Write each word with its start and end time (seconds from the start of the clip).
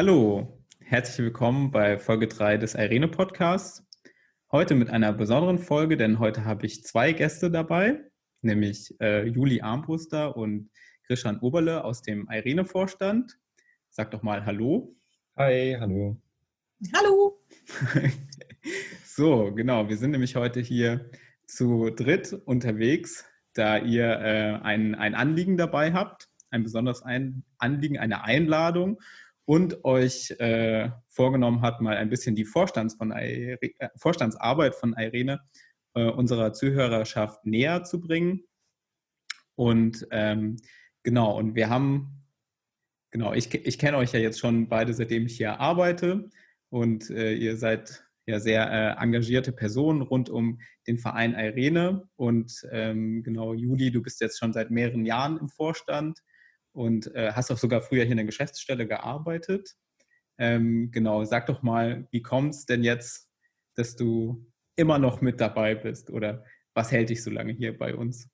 Hallo, 0.00 0.62
herzlich 0.78 1.18
willkommen 1.18 1.72
bei 1.72 1.98
Folge 1.98 2.28
3 2.28 2.56
des 2.58 2.76
Irene 2.76 3.08
Podcasts. 3.08 3.84
Heute 4.52 4.76
mit 4.76 4.90
einer 4.90 5.12
besonderen 5.12 5.58
Folge, 5.58 5.96
denn 5.96 6.20
heute 6.20 6.44
habe 6.44 6.66
ich 6.66 6.84
zwei 6.84 7.12
Gäste 7.12 7.50
dabei, 7.50 8.04
nämlich 8.40 8.94
äh, 9.00 9.26
Juli 9.26 9.60
Armbruster 9.60 10.36
und 10.36 10.70
Christian 11.04 11.40
Oberle 11.40 11.82
aus 11.82 12.00
dem 12.00 12.28
Irene-Vorstand. 12.30 13.40
Sag 13.90 14.12
doch 14.12 14.22
mal 14.22 14.46
Hallo. 14.46 14.94
Hi, 15.36 15.76
hallo. 15.80 16.22
Hallo. 16.94 17.42
so, 19.04 19.52
genau, 19.52 19.88
wir 19.88 19.96
sind 19.96 20.12
nämlich 20.12 20.36
heute 20.36 20.60
hier 20.60 21.10
zu 21.44 21.90
dritt 21.90 22.32
unterwegs, 22.44 23.24
da 23.52 23.78
ihr 23.78 24.10
äh, 24.10 24.60
ein, 24.62 24.94
ein 24.94 25.16
Anliegen 25.16 25.56
dabei 25.56 25.92
habt, 25.92 26.28
ein 26.50 26.62
besonderes 26.62 27.02
ein 27.02 27.42
Anliegen, 27.58 27.98
eine 27.98 28.22
Einladung 28.22 29.00
und 29.48 29.82
euch 29.86 30.30
äh, 30.40 30.90
vorgenommen 31.08 31.62
hat, 31.62 31.80
mal 31.80 31.96
ein 31.96 32.10
bisschen 32.10 32.36
die 32.36 32.44
Vorstands 32.44 32.96
von 32.96 33.12
äh, 33.12 33.56
Vorstandsarbeit 33.96 34.74
von 34.74 34.92
Irene 34.92 35.40
äh, 35.94 36.04
unserer 36.04 36.52
Zuhörerschaft 36.52 37.46
näher 37.46 37.82
zu 37.82 37.98
bringen. 37.98 38.42
Und 39.54 40.06
ähm, 40.10 40.58
genau, 41.02 41.34
und 41.38 41.54
wir 41.54 41.70
haben, 41.70 42.26
genau, 43.10 43.32
ich, 43.32 43.54
ich 43.54 43.78
kenne 43.78 43.96
euch 43.96 44.12
ja 44.12 44.20
jetzt 44.20 44.38
schon 44.38 44.68
beide, 44.68 44.92
seitdem 44.92 45.24
ich 45.24 45.38
hier 45.38 45.58
arbeite. 45.58 46.28
Und 46.68 47.08
äh, 47.08 47.32
ihr 47.32 47.56
seid 47.56 48.04
ja 48.26 48.40
sehr 48.40 48.70
äh, 48.70 49.02
engagierte 49.02 49.52
Personen 49.52 50.02
rund 50.02 50.28
um 50.28 50.60
den 50.86 50.98
Verein 50.98 51.32
Irene. 51.32 52.06
Und 52.16 52.52
ähm, 52.70 53.22
genau, 53.22 53.54
Juli, 53.54 53.90
du 53.92 54.02
bist 54.02 54.20
jetzt 54.20 54.38
schon 54.38 54.52
seit 54.52 54.70
mehreren 54.70 55.06
Jahren 55.06 55.38
im 55.38 55.48
Vorstand 55.48 56.18
und 56.72 57.14
äh, 57.14 57.32
hast 57.32 57.50
auch 57.50 57.58
sogar 57.58 57.80
früher 57.82 58.02
hier 58.02 58.12
in 58.12 58.18
der 58.18 58.26
Geschäftsstelle 58.26 58.86
gearbeitet. 58.86 59.74
Ähm, 60.38 60.90
genau, 60.92 61.24
sag 61.24 61.46
doch 61.46 61.62
mal, 61.62 62.06
wie 62.10 62.22
kommt 62.22 62.54
es 62.54 62.66
denn 62.66 62.84
jetzt, 62.84 63.28
dass 63.74 63.96
du 63.96 64.46
immer 64.76 64.98
noch 64.98 65.20
mit 65.20 65.40
dabei 65.40 65.74
bist 65.74 66.10
oder 66.10 66.44
was 66.74 66.92
hält 66.92 67.10
dich 67.10 67.22
so 67.22 67.30
lange 67.30 67.52
hier 67.52 67.76
bei 67.76 67.94
uns? 67.94 68.28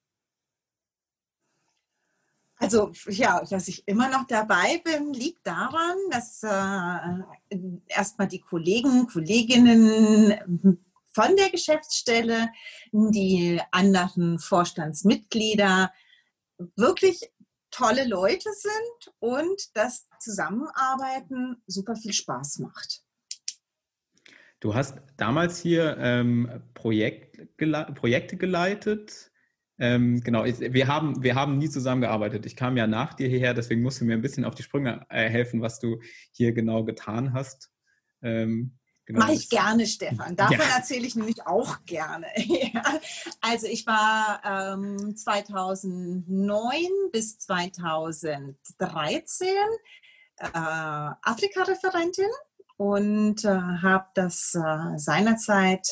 Also 2.56 2.92
ja, 3.08 3.42
dass 3.44 3.68
ich 3.68 3.86
immer 3.88 4.08
noch 4.08 4.26
dabei 4.26 4.80
bin, 4.84 5.12
liegt 5.12 5.46
daran, 5.46 5.96
dass 6.10 6.42
äh, 6.42 7.58
erstmal 7.88 8.28
die 8.28 8.40
Kollegen, 8.40 9.06
Kolleginnen 9.06 10.78
von 11.12 11.36
der 11.36 11.50
Geschäftsstelle, 11.50 12.50
die 12.92 13.60
anderen 13.70 14.38
Vorstandsmitglieder 14.38 15.92
wirklich 16.76 17.30
tolle 17.74 18.06
Leute 18.06 18.50
sind 18.52 19.14
und 19.18 19.76
das 19.76 20.08
Zusammenarbeiten 20.20 21.62
super 21.66 21.96
viel 21.96 22.12
Spaß 22.12 22.60
macht. 22.60 23.02
Du 24.60 24.74
hast 24.74 24.98
damals 25.16 25.58
hier 25.58 25.96
ähm, 25.98 26.62
Projekt 26.72 27.58
gele 27.58 27.86
Projekte 27.94 28.36
geleitet. 28.36 29.30
Ähm, 29.78 30.20
genau, 30.20 30.44
ich, 30.44 30.60
wir, 30.60 30.86
haben, 30.86 31.22
wir 31.22 31.34
haben 31.34 31.58
nie 31.58 31.68
zusammengearbeitet. 31.68 32.46
Ich 32.46 32.54
kam 32.54 32.76
ja 32.76 32.86
nach 32.86 33.14
dir 33.14 33.28
hierher, 33.28 33.54
deswegen 33.54 33.82
musst 33.82 34.00
du 34.00 34.04
mir 34.04 34.14
ein 34.14 34.22
bisschen 34.22 34.44
auf 34.44 34.54
die 34.54 34.62
Sprünge 34.62 35.04
äh, 35.10 35.28
helfen, 35.28 35.60
was 35.60 35.80
du 35.80 36.00
hier 36.30 36.52
genau 36.52 36.84
getan 36.84 37.32
hast. 37.32 37.70
Ähm, 38.22 38.78
Genau. 39.06 39.20
Mache 39.20 39.34
ich 39.34 39.50
gerne, 39.50 39.86
Stefan. 39.86 40.34
Davon 40.34 40.58
ja. 40.58 40.76
erzähle 40.76 41.06
ich 41.06 41.14
nämlich 41.14 41.46
auch 41.46 41.84
gerne. 41.84 42.26
ja. 42.36 42.82
Also 43.42 43.66
ich 43.66 43.86
war 43.86 44.40
ähm, 44.44 45.14
2009 45.14 46.88
bis 47.12 47.38
2013 47.38 49.48
äh, 50.38 50.50
Afrika-Referentin 50.52 52.30
und 52.76 53.44
äh, 53.44 53.48
habe 53.48 54.06
das 54.14 54.54
äh, 54.54 54.98
seinerzeit 54.98 55.86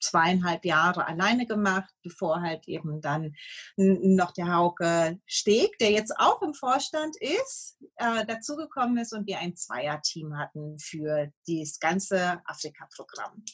zweieinhalb 0.00 0.64
Jahre 0.64 1.06
alleine 1.06 1.46
gemacht, 1.46 1.92
bevor 2.02 2.40
halt 2.40 2.66
eben 2.68 3.00
dann 3.00 3.34
noch 3.76 4.32
der 4.32 4.52
Hauke 4.54 5.18
Steg, 5.26 5.78
der 5.78 5.90
jetzt 5.90 6.14
auch 6.18 6.40
im 6.42 6.54
Vorstand 6.54 7.16
ist, 7.20 7.76
äh, 7.96 8.24
dazugekommen 8.24 8.98
ist 8.98 9.12
und 9.12 9.26
wir 9.26 9.38
ein 9.38 9.56
Zweierteam 9.56 10.38
hatten 10.38 10.78
für 10.78 11.30
das 11.46 11.78
ganze 11.80 12.40
Afrika-Programm. 12.46 13.44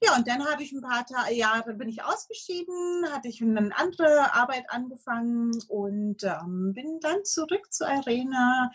Ja, 0.00 0.16
und 0.16 0.28
dann 0.28 0.44
habe 0.44 0.62
ich 0.62 0.72
ein 0.72 0.80
paar 0.80 1.04
Jahre 1.32 1.74
bin 1.74 1.88
ich 1.88 2.04
ausgeschieden, 2.04 3.04
hatte 3.12 3.26
ich 3.26 3.42
eine 3.42 3.76
andere 3.76 4.32
Arbeit 4.32 4.64
angefangen 4.68 5.50
und 5.68 6.22
ähm, 6.22 6.72
bin 6.72 7.00
dann 7.00 7.24
zurück 7.24 7.72
zur 7.72 7.88
Arena, 7.88 8.70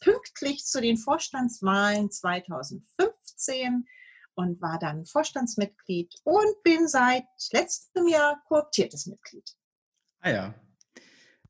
pünktlich 0.00 0.64
zu 0.64 0.80
den 0.80 0.96
Vorstandswahlen 0.96 2.10
2015 2.10 3.86
und 4.34 4.60
war 4.60 4.80
dann 4.80 5.04
Vorstandsmitglied 5.04 6.16
und 6.24 6.62
bin 6.64 6.88
seit 6.88 7.24
letztem 7.52 8.08
Jahr 8.08 8.42
kooptiertes 8.48 9.06
Mitglied. 9.06 9.48
Ah 10.20 10.30
ja. 10.30 10.54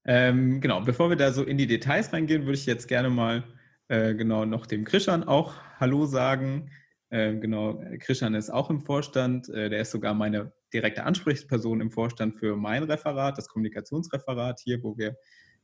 Ähm, 0.04 0.60
genau, 0.60 0.80
bevor 0.80 1.08
wir 1.08 1.16
da 1.16 1.32
so 1.32 1.42
in 1.44 1.56
die 1.56 1.66
Details 1.66 2.12
reingehen, 2.12 2.42
würde 2.42 2.58
ich 2.58 2.66
jetzt 2.66 2.88
gerne 2.88 3.08
mal 3.08 3.44
äh, 3.88 4.14
genau 4.14 4.44
noch 4.44 4.66
dem 4.66 4.84
Christian 4.84 5.24
auch 5.24 5.54
Hallo 5.78 6.04
sagen. 6.04 6.70
Ähm, 7.12 7.40
genau, 7.40 7.82
Christian 7.98 8.34
ist 8.34 8.50
auch 8.50 8.70
im 8.70 8.80
Vorstand. 8.80 9.48
Äh, 9.48 9.68
der 9.68 9.80
ist 9.80 9.90
sogar 9.90 10.14
meine 10.14 10.52
direkte 10.72 11.04
Ansprechperson 11.04 11.80
im 11.80 11.90
Vorstand 11.90 12.38
für 12.38 12.56
mein 12.56 12.84
Referat, 12.84 13.36
das 13.36 13.48
Kommunikationsreferat 13.48 14.60
hier, 14.60 14.82
wo 14.82 14.96
wir 14.96 15.16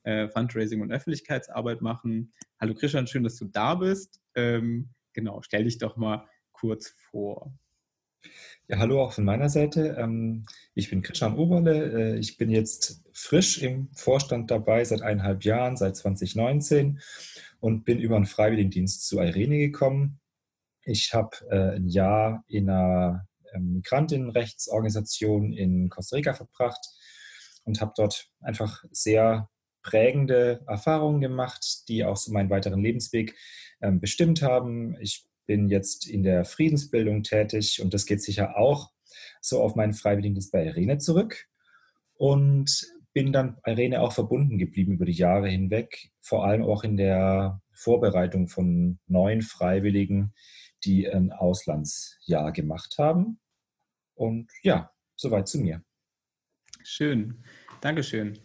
äh, 0.02 0.28
Fundraising 0.28 0.80
und 0.80 0.90
Öffentlichkeitsarbeit 0.90 1.82
machen. 1.82 2.32
Hallo 2.60 2.74
Christian, 2.74 3.06
schön, 3.06 3.22
dass 3.22 3.36
du 3.36 3.44
da 3.44 3.76
bist. 3.76 4.20
Ähm, 4.34 4.90
genau, 5.12 5.40
stell 5.42 5.64
dich 5.64 5.78
doch 5.78 5.96
mal 5.96 6.28
kurz 6.50 6.88
vor. 7.10 7.52
Ja, 8.66 8.78
hallo 8.78 9.02
auch 9.02 9.12
von 9.12 9.24
meiner 9.24 9.48
Seite. 9.48 9.96
Ähm, 10.00 10.46
ich 10.74 10.90
bin 10.90 11.02
Christian 11.02 11.36
Oberle. 11.36 12.14
Äh, 12.14 12.18
ich 12.18 12.38
bin 12.38 12.50
jetzt 12.50 13.04
frisch 13.12 13.62
im 13.62 13.88
Vorstand 13.94 14.50
dabei, 14.50 14.84
seit 14.84 15.02
eineinhalb 15.02 15.44
Jahren, 15.44 15.76
seit 15.76 15.94
2019 15.94 16.98
und 17.60 17.84
bin 17.84 18.00
über 18.00 18.16
einen 18.16 18.26
Freiwilligendienst 18.26 19.06
zu 19.06 19.20
Irene 19.20 19.58
gekommen 19.58 20.18
ich 20.86 21.12
habe 21.12 21.36
äh, 21.50 21.76
ein 21.76 21.88
Jahr 21.88 22.44
in 22.46 22.70
einer 22.70 23.26
ähm, 23.52 23.72
Migrantinnenrechtsorganisation 23.74 25.52
in 25.52 25.90
Costa 25.90 26.16
Rica 26.16 26.32
verbracht 26.32 26.80
und 27.64 27.80
habe 27.80 27.92
dort 27.96 28.30
einfach 28.40 28.84
sehr 28.92 29.50
prägende 29.82 30.64
Erfahrungen 30.66 31.20
gemacht, 31.20 31.88
die 31.88 32.04
auch 32.04 32.16
so 32.16 32.32
meinen 32.32 32.50
weiteren 32.50 32.82
Lebensweg 32.82 33.34
ähm, 33.82 34.00
bestimmt 34.00 34.42
haben. 34.42 34.96
Ich 35.00 35.26
bin 35.46 35.68
jetzt 35.68 36.06
in 36.06 36.22
der 36.22 36.44
Friedensbildung 36.44 37.22
tätig 37.22 37.80
und 37.82 37.92
das 37.92 38.06
geht 38.06 38.22
sicher 38.22 38.56
auch 38.56 38.90
so 39.40 39.62
auf 39.62 39.74
meinen 39.74 39.92
Freiwilligendienst 39.92 40.52
bei 40.52 40.64
Irene 40.64 40.98
zurück 40.98 41.46
und 42.14 42.86
bin 43.12 43.32
dann 43.32 43.56
Irene 43.64 44.02
auch 44.02 44.12
verbunden 44.12 44.58
geblieben 44.58 44.92
über 44.92 45.06
die 45.06 45.12
Jahre 45.12 45.48
hinweg, 45.48 46.10
vor 46.20 46.44
allem 46.44 46.62
auch 46.62 46.84
in 46.84 46.96
der 46.96 47.60
Vorbereitung 47.72 48.48
von 48.48 48.98
neuen 49.06 49.42
Freiwilligen, 49.42 50.34
die 50.86 51.08
ein 51.08 51.32
Auslandsjahr 51.32 52.52
gemacht 52.52 52.94
haben. 52.98 53.40
Und 54.14 54.50
ja, 54.62 54.90
soweit 55.16 55.48
zu 55.48 55.58
mir. 55.58 55.82
Schön, 56.82 57.44
Dankeschön. 57.80 58.38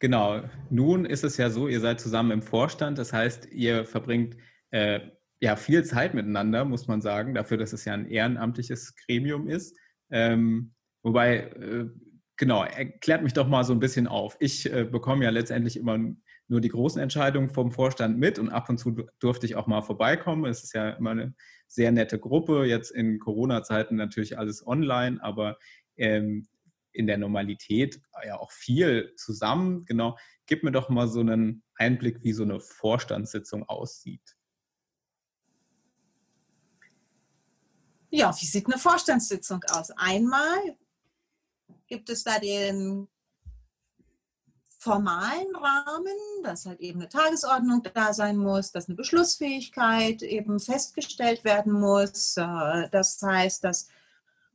Genau, 0.00 0.42
nun 0.70 1.04
ist 1.04 1.24
es 1.24 1.36
ja 1.36 1.50
so, 1.50 1.68
ihr 1.68 1.80
seid 1.80 2.00
zusammen 2.00 2.30
im 2.32 2.42
Vorstand, 2.42 2.98
das 2.98 3.12
heißt, 3.12 3.46
ihr 3.52 3.84
verbringt 3.84 4.36
äh, 4.70 5.00
ja 5.40 5.56
viel 5.56 5.84
Zeit 5.84 6.14
miteinander, 6.14 6.64
muss 6.64 6.88
man 6.88 7.00
sagen, 7.00 7.34
dafür, 7.34 7.58
dass 7.58 7.72
es 7.72 7.84
ja 7.84 7.94
ein 7.94 8.06
ehrenamtliches 8.06 8.94
Gremium 8.96 9.48
ist. 9.48 9.78
Ähm, 10.10 10.74
wobei, 11.02 11.36
äh, 11.38 11.86
genau, 12.40 12.64
erklärt 12.64 13.22
mich 13.22 13.34
doch 13.34 13.46
mal 13.46 13.64
so 13.64 13.74
ein 13.74 13.80
bisschen 13.80 14.06
auf. 14.06 14.34
Ich 14.40 14.72
äh, 14.72 14.84
bekomme 14.84 15.24
ja 15.24 15.30
letztendlich 15.30 15.76
immer 15.76 15.98
nur 16.48 16.60
die 16.62 16.70
großen 16.70 17.00
Entscheidungen 17.00 17.50
vom 17.50 17.70
Vorstand 17.70 18.18
mit 18.18 18.38
und 18.38 18.48
ab 18.48 18.70
und 18.70 18.78
zu 18.78 18.96
durfte 19.20 19.44
ich 19.44 19.56
auch 19.56 19.66
mal 19.66 19.82
vorbeikommen. 19.82 20.50
Es 20.50 20.64
ist 20.64 20.72
ja 20.72 20.88
immer 20.88 21.10
eine 21.10 21.34
sehr 21.68 21.92
nette 21.92 22.18
Gruppe. 22.18 22.64
Jetzt 22.64 22.92
in 22.92 23.18
Corona-Zeiten 23.18 23.94
natürlich 23.94 24.38
alles 24.38 24.66
online, 24.66 25.22
aber 25.22 25.58
ähm, 25.96 26.48
in 26.92 27.06
der 27.06 27.18
Normalität 27.18 28.00
ja 28.26 28.38
auch 28.38 28.52
viel 28.52 29.12
zusammen. 29.16 29.84
Genau. 29.84 30.16
Gib 30.46 30.64
mir 30.64 30.72
doch 30.72 30.88
mal 30.88 31.08
so 31.08 31.20
einen 31.20 31.62
Einblick, 31.74 32.24
wie 32.24 32.32
so 32.32 32.42
eine 32.42 32.58
Vorstandssitzung 32.58 33.68
aussieht. 33.68 34.34
Ja, 38.08 38.34
wie 38.40 38.46
sieht 38.46 38.64
eine 38.64 38.78
Vorstandssitzung 38.78 39.62
aus? 39.68 39.90
Einmal 39.90 40.58
gibt 41.90 42.08
es 42.08 42.24
da 42.24 42.38
den 42.38 43.08
formalen 44.78 45.54
Rahmen, 45.54 46.16
dass 46.42 46.64
halt 46.64 46.80
eben 46.80 47.00
eine 47.00 47.08
Tagesordnung 47.10 47.82
da 47.92 48.14
sein 48.14 48.38
muss, 48.38 48.72
dass 48.72 48.88
eine 48.88 48.96
Beschlussfähigkeit 48.96 50.22
eben 50.22 50.58
festgestellt 50.58 51.44
werden 51.44 51.72
muss. 51.72 52.36
Äh, 52.38 52.88
das 52.90 53.20
heißt, 53.22 53.62
dass 53.62 53.88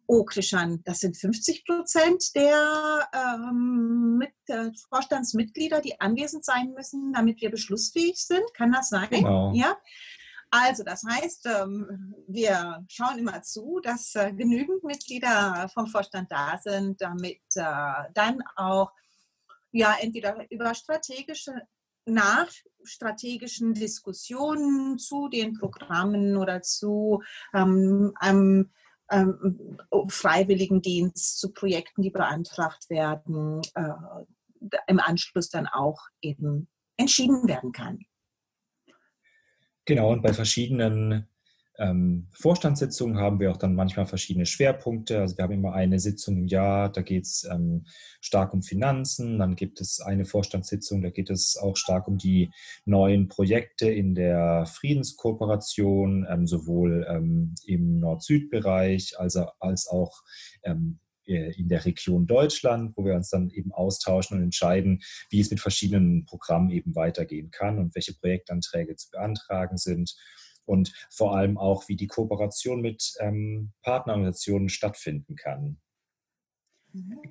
Oh, 0.07 0.23
Krishan, 0.23 0.83
das 0.83 0.99
sind 0.99 1.17
50 1.17 1.65
Prozent 1.65 2.35
der 2.35 3.09
ähm, 3.11 4.17
mit, 4.19 4.33
äh, 4.47 4.69
Vorstandsmitglieder, 4.89 5.81
die 5.81 5.99
anwesend 5.99 6.45
sein 6.45 6.73
müssen, 6.73 7.11
damit 7.13 7.41
wir 7.41 7.49
beschlussfähig 7.49 8.17
sind. 8.17 8.43
Kann 8.53 8.71
das 8.71 8.89
sein? 8.89 9.09
Genau. 9.09 9.51
Ja. 9.55 9.75
Also, 10.57 10.84
das 10.84 11.04
heißt, 11.04 11.48
ähm, 11.48 12.16
wir 12.30 12.86
schauen 12.88 13.19
immer 13.19 13.42
zu, 13.42 13.81
dass 13.84 14.16
äh, 14.16 14.31
genügend 14.31 14.86
Mitglieder 14.86 15.69
vom 15.74 15.88
Vorstand 15.88 16.31
da 16.31 16.57
sind, 16.63 17.02
damit 17.02 17.42
äh, 17.56 18.04
dann 18.13 18.42
auch 18.56 18.94
ja 19.74 19.98
entweder 20.00 20.50
über 20.50 20.74
strategische 20.74 21.52
nach 22.06 22.48
strategischen 22.84 23.74
Diskussionen 23.74 24.98
zu 24.98 25.28
den 25.28 25.60
Programmen 25.60 26.38
oder 26.38 26.62
zu 26.62 27.22
ähm, 27.54 28.13
einem 28.16 28.72
ähm, 29.12 29.78
Freiwilligendienst, 30.07 31.38
zu 31.38 31.52
Projekten, 31.52 32.02
die 32.02 32.12
beantragt 32.12 32.90
werden, 32.90 33.62
äh, 33.74 34.78
im 34.88 35.02
Anschluss 35.02 35.50
dann 35.50 35.68
auch 35.68 36.00
eben 36.22 36.69
entschieden 36.96 37.46
werden 37.46 37.74
kann. 37.74 38.06
Genau, 39.85 40.11
und 40.11 40.21
bei 40.23 40.33
verschiedenen 40.33 41.27
ähm, 41.77 42.27
Vorstandssitzungen 42.31 43.17
haben 43.17 43.39
wir 43.39 43.51
auch 43.51 43.57
dann 43.57 43.75
manchmal 43.75 44.05
verschiedene 44.05 44.45
Schwerpunkte. 44.45 45.19
Also 45.19 45.37
wir 45.37 45.43
haben 45.43 45.53
immer 45.53 45.73
eine 45.73 45.99
Sitzung 45.99 46.37
im 46.37 46.47
Jahr, 46.47 46.89
da 46.89 47.01
geht 47.01 47.25
es 47.25 47.47
ähm, 47.51 47.85
stark 48.21 48.53
um 48.53 48.63
Finanzen. 48.63 49.39
Dann 49.39 49.55
gibt 49.55 49.81
es 49.81 49.99
eine 49.99 50.25
Vorstandssitzung, 50.25 51.01
da 51.01 51.09
geht 51.09 51.29
es 51.29 51.57
auch 51.57 51.75
stark 51.75 52.07
um 52.07 52.17
die 52.17 52.49
neuen 52.85 53.27
Projekte 53.27 53.89
in 53.89 54.15
der 54.15 54.65
Friedenskooperation, 54.65 56.25
ähm, 56.29 56.47
sowohl 56.47 57.05
ähm, 57.09 57.55
im 57.65 57.99
Nord-Süd-Bereich 57.99 59.19
als, 59.19 59.35
als 59.59 59.87
auch 59.87 60.23
ähm, 60.63 60.99
äh, 61.03 61.05
in 61.25 61.68
der 61.68 61.86
Region 61.86 62.27
Deutschland, 62.27 62.95
wo 62.95 63.06
wir 63.06 63.16
uns 63.16 63.30
dann 63.30 63.50
eben 63.50 63.72
austauschen 63.72 64.38
und 64.38 64.44
entscheiden, 64.44 65.01
wie 65.30 65.39
es 65.39 65.50
mit 65.50 65.60
verschiedenen 65.60 66.25
Programmen 66.25 66.69
eben 66.69 66.95
weitergehen 66.95 67.51
kann 67.51 67.80
und 67.80 67.95
welche 67.95 68.13
Projektanträge 68.13 68.95
zu 68.95 69.10
beantragen 69.12 69.77
sind 69.77 70.16
und 70.66 70.92
vor 71.10 71.36
allem 71.36 71.57
auch, 71.57 71.88
wie 71.88 71.95
die 71.95 72.07
Kooperation 72.07 72.81
mit 72.81 73.13
ähm, 73.19 73.72
Partnerorganisationen 73.83 74.69
stattfinden 74.69 75.36
kann. 75.36 75.77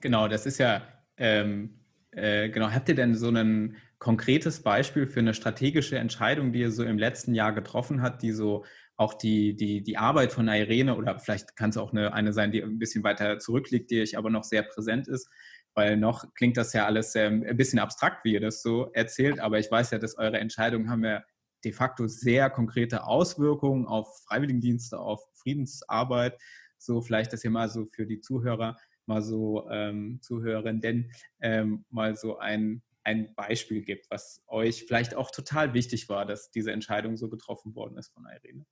Genau, 0.00 0.29
das 0.29 0.47
ist 0.47 0.58
ja, 0.58 0.82
ähm, 1.17 1.81
äh, 2.11 2.49
genau, 2.50 2.70
habt 2.70 2.88
ihr 2.88 2.94
denn 2.94 3.14
so 3.14 3.31
ein 3.31 3.76
konkretes 3.99 4.62
Beispiel 4.62 5.06
für 5.06 5.20
eine 5.20 5.35
strategische 5.35 5.99
Entscheidung, 5.99 6.52
die 6.52 6.61
ihr 6.61 6.70
so 6.70 6.85
im 6.85 6.99
letzten 6.99 7.35
Jahr 7.35 7.52
getroffen 7.52 8.02
habt, 8.02 8.23
die 8.23 8.32
so 8.32 8.64
auch 8.96 9.14
die, 9.14 9.56
die, 9.56 9.82
die 9.82 9.96
Arbeit 9.96 10.32
von 10.32 10.49
Irene 10.49 10.96
oder 10.96 11.19
vielleicht 11.19 11.56
kann 11.56 11.70
es 11.70 11.76
auch 11.76 11.93
eine, 11.93 12.12
eine 12.12 12.32
sein, 12.32 12.52
die 12.52 12.62
ein 12.62 12.79
bisschen 12.79 13.02
weiter 13.02 13.38
zurückliegt, 13.38 13.91
die 13.91 14.00
euch 14.00 14.17
aber 14.17 14.31
noch 14.31 14.44
sehr 14.44 14.62
präsent 14.62 15.08
ist, 15.08 15.29
weil 15.75 15.96
noch 15.96 16.32
klingt 16.35 16.56
das 16.56 16.73
ja 16.73 16.87
alles 16.87 17.17
ein 17.17 17.56
bisschen 17.56 17.81
abstrakt, 17.81 18.25
wie 18.25 18.35
ihr 18.35 18.41
das 18.41 18.62
so 18.62 18.91
erzählt, 18.93 19.41
aber 19.41 19.58
ich 19.58 19.70
weiß 19.70 19.91
ja, 19.91 19.99
dass 19.99 20.17
eure 20.17 20.38
Entscheidungen 20.38 20.91
haben 20.91 21.05
ja 21.05 21.23
de 21.64 21.73
facto 21.73 22.06
sehr 22.06 22.50
konkrete 22.50 23.05
Auswirkungen 23.05 23.87
auf 23.87 24.23
Freiwilligendienste, 24.25 24.99
auf 24.99 25.23
Friedensarbeit. 25.35 26.38
So 26.79 27.00
vielleicht 27.00 27.32
das 27.32 27.43
hier 27.43 27.50
mal 27.50 27.69
so 27.70 27.87
für 27.87 28.06
die 28.06 28.20
Zuhörer, 28.20 28.76
mal 29.06 29.23
so 29.23 29.69
ähm, 29.70 30.19
Zuhörenden, 30.20 31.11
ähm, 31.40 31.85
mal 31.90 32.17
so 32.17 32.38
ein, 32.38 32.82
ein 33.02 33.35
Beispiel 33.35 33.82
gibt, 33.82 34.11
was 34.11 34.43
euch 34.47 34.85
vielleicht 34.87 35.14
auch 35.14 35.31
total 35.31 35.75
wichtig 35.75 36.08
war, 36.08 36.26
dass 36.26 36.50
diese 36.50 36.73
Entscheidung 36.73 37.17
so 37.17 37.29
getroffen 37.29 37.75
worden 37.75 37.97
ist 37.97 38.12
von 38.12 38.26
Irene. 38.26 38.67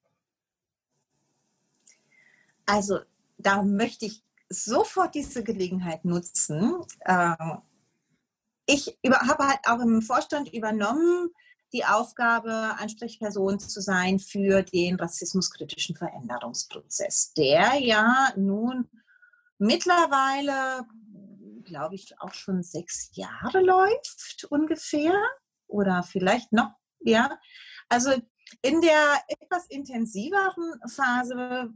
Also 2.66 3.00
da 3.38 3.62
möchte 3.62 4.06
ich 4.06 4.22
sofort 4.48 5.14
diese 5.14 5.42
Gelegenheit 5.42 6.04
nutzen. 6.04 6.76
Ähm, 7.06 7.62
ich 8.66 8.98
habe 9.04 9.48
halt 9.48 9.60
auch 9.66 9.80
im 9.80 10.02
Vorstand 10.02 10.52
übernommen, 10.52 11.30
die 11.72 11.84
Aufgabe, 11.84 12.52
Ansprechperson 12.78 13.58
zu 13.58 13.80
sein 13.80 14.18
für 14.18 14.62
den 14.62 14.96
rassismuskritischen 14.96 15.96
Veränderungsprozess, 15.96 17.32
der 17.32 17.78
ja 17.80 18.32
nun 18.36 18.88
mittlerweile, 19.58 20.86
glaube 21.64 21.94
ich, 21.94 22.20
auch 22.20 22.34
schon 22.34 22.62
sechs 22.62 23.10
Jahre 23.14 23.60
läuft 23.62 24.44
ungefähr 24.50 25.14
oder 25.66 26.02
vielleicht 26.02 26.52
noch, 26.52 26.72
ja. 27.00 27.38
Also 27.88 28.12
in 28.60 28.80
der 28.80 29.22
etwas 29.28 29.66
intensiveren 29.66 30.74
Phase 30.88 31.70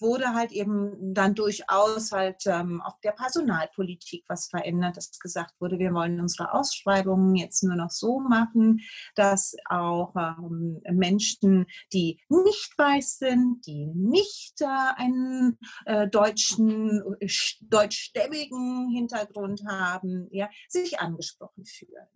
wurde 0.00 0.34
halt 0.34 0.52
eben 0.52 1.14
dann 1.14 1.34
durchaus 1.34 2.12
halt 2.12 2.42
ähm, 2.46 2.80
auf 2.82 2.94
der 3.02 3.12
Personalpolitik 3.12 4.24
was 4.28 4.48
verändert, 4.48 4.96
dass 4.96 5.18
gesagt 5.18 5.54
wurde, 5.60 5.78
wir 5.78 5.92
wollen 5.92 6.20
unsere 6.20 6.52
Ausschreibungen 6.52 7.36
jetzt 7.36 7.62
nur 7.62 7.76
noch 7.76 7.90
so 7.90 8.20
machen, 8.20 8.80
dass 9.14 9.54
auch 9.66 10.14
ähm, 10.16 10.80
Menschen, 10.90 11.66
die 11.92 12.20
nicht 12.28 12.76
weiß 12.76 13.18
sind, 13.18 13.66
die 13.66 13.86
nicht 13.94 14.60
äh, 14.60 14.66
einen 14.96 15.58
äh, 15.86 16.08
deutschen, 16.08 17.02
äh, 17.20 17.28
deutschstämmigen 17.62 18.90
Hintergrund 18.90 19.62
haben, 19.66 20.28
ja, 20.30 20.48
sich 20.68 20.98
angesprochen 20.98 21.64
fühlen. 21.64 22.08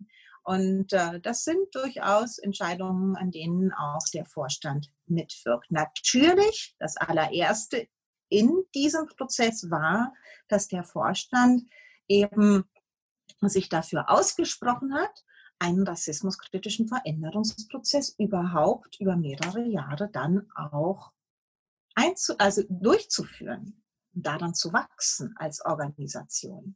Und 0.43 0.93
äh, 0.93 1.19
das 1.19 1.43
sind 1.43 1.73
durchaus 1.73 2.37
Entscheidungen, 2.37 3.15
an 3.15 3.31
denen 3.31 3.73
auch 3.73 4.03
der 4.13 4.25
Vorstand 4.25 4.91
mitwirkt. 5.05 5.69
Natürlich, 5.71 6.75
das 6.79 6.97
allererste 6.97 7.87
in 8.29 8.63
diesem 8.75 9.07
Prozess 9.07 9.69
war, 9.69 10.13
dass 10.47 10.67
der 10.67 10.83
Vorstand 10.83 11.63
eben 12.07 12.63
sich 13.41 13.69
dafür 13.69 14.09
ausgesprochen 14.09 14.93
hat, 14.93 15.23
einen 15.59 15.85
rassismuskritischen 15.85 16.87
Veränderungsprozess 16.87 18.15
überhaupt 18.17 18.99
über 18.99 19.15
mehrere 19.17 19.65
Jahre 19.65 20.09
dann 20.09 20.49
auch 20.55 21.11
einzu 21.95 22.37
also 22.37 22.63
durchzuführen 22.69 23.83
daran 24.13 24.53
zu 24.53 24.73
wachsen 24.73 25.33
als 25.37 25.63
Organisation. 25.65 26.75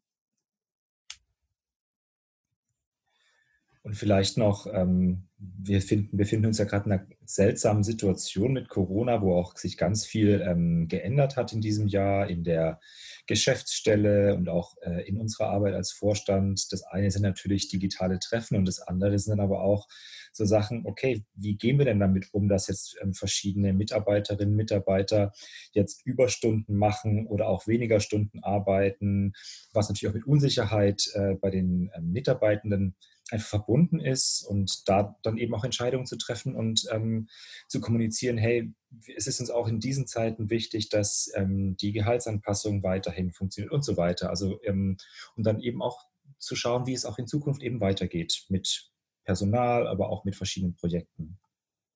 Und 3.83 3.95
vielleicht 3.95 4.37
noch, 4.37 4.65
ähm, 4.73 5.27
wir 5.37 5.81
finden, 5.81 6.15
befinden 6.15 6.45
uns 6.45 6.57
ja 6.57 6.63
gerade 6.63 6.85
in 6.85 6.93
einer 6.93 7.05
seltsamen 7.25 7.83
Situation 7.83 8.53
mit 8.53 8.69
Corona, 8.69 9.21
wo 9.21 9.35
auch 9.35 9.57
sich 9.57 9.77
ganz 9.77 10.05
viel 10.05 10.41
ähm, 10.41 10.87
geändert 10.87 11.35
hat 11.35 11.51
in 11.51 11.59
diesem 11.59 11.89
Jahr 11.89 12.29
in 12.29 12.45
der 12.45 12.79
Geschäftsstelle 13.27 14.35
und 14.35 14.47
auch 14.47 14.77
äh, 14.83 15.05
in 15.05 15.17
unserer 15.17 15.49
Arbeit 15.49 15.73
als 15.73 15.91
Vorstand. 15.91 16.71
Das 16.71 16.83
eine 16.83 17.11
sind 17.11 17.23
natürlich 17.23 17.67
digitale 17.67 18.19
Treffen 18.19 18.55
und 18.55 18.65
das 18.65 18.79
andere 18.79 19.19
sind 19.19 19.31
dann 19.31 19.45
aber 19.45 19.61
auch 19.61 19.87
so 20.31 20.45
Sachen, 20.45 20.85
okay, 20.85 21.23
wie 21.35 21.55
gehen 21.57 21.77
wir 21.77 21.85
denn 21.85 21.99
damit 21.99 22.33
um, 22.33 22.47
dass 22.47 22.67
jetzt 22.67 22.97
ähm, 23.01 23.13
verschiedene 23.13 23.73
Mitarbeiterinnen 23.73 24.53
und 24.53 24.57
Mitarbeiter 24.57 25.31
jetzt 25.73 26.05
Überstunden 26.05 26.75
machen 26.77 27.27
oder 27.27 27.47
auch 27.47 27.67
weniger 27.67 27.99
Stunden 27.99 28.39
arbeiten, 28.43 29.33
was 29.73 29.89
natürlich 29.89 30.09
auch 30.09 30.15
mit 30.15 30.25
Unsicherheit 30.27 31.07
äh, 31.13 31.35
bei 31.35 31.51
den 31.51 31.89
äh, 31.93 32.01
Mitarbeitenden 32.01 32.95
einfach 33.33 33.49
verbunden 33.49 33.99
ist 33.99 34.43
und 34.43 34.87
da 34.87 35.17
dann 35.23 35.37
eben 35.37 35.53
auch 35.55 35.63
Entscheidungen 35.63 36.05
zu 36.05 36.17
treffen 36.17 36.55
und 36.55 36.85
ähm, 36.91 37.27
zu 37.67 37.81
kommunizieren, 37.81 38.37
hey, 38.37 38.71
es 39.15 39.25
ist 39.25 39.39
uns 39.39 39.49
auch 39.49 39.67
in 39.67 39.79
diesen 39.79 40.05
Zeiten 40.05 40.51
wichtig, 40.51 40.89
dass 40.89 41.31
ähm, 41.35 41.75
die 41.77 41.91
Gehaltsanpassung 41.91 42.83
weiterhin 42.83 43.31
funktioniert 43.31 43.73
und 43.73 43.83
so 43.83 43.97
weiter. 43.97 44.29
Also 44.29 44.61
ähm, 44.63 44.97
und 45.35 45.45
dann 45.45 45.59
eben 45.59 45.81
auch 45.81 46.05
zu 46.37 46.55
schauen, 46.55 46.85
wie 46.85 46.93
es 46.93 47.05
auch 47.05 47.17
in 47.17 47.27
Zukunft 47.27 47.63
eben 47.63 47.81
weitergeht 47.81 48.45
mit 48.49 48.91
Personal, 49.23 49.87
aber 49.87 50.09
auch 50.09 50.25
mit 50.25 50.35
verschiedenen 50.35 50.75
Projekten. 50.75 51.37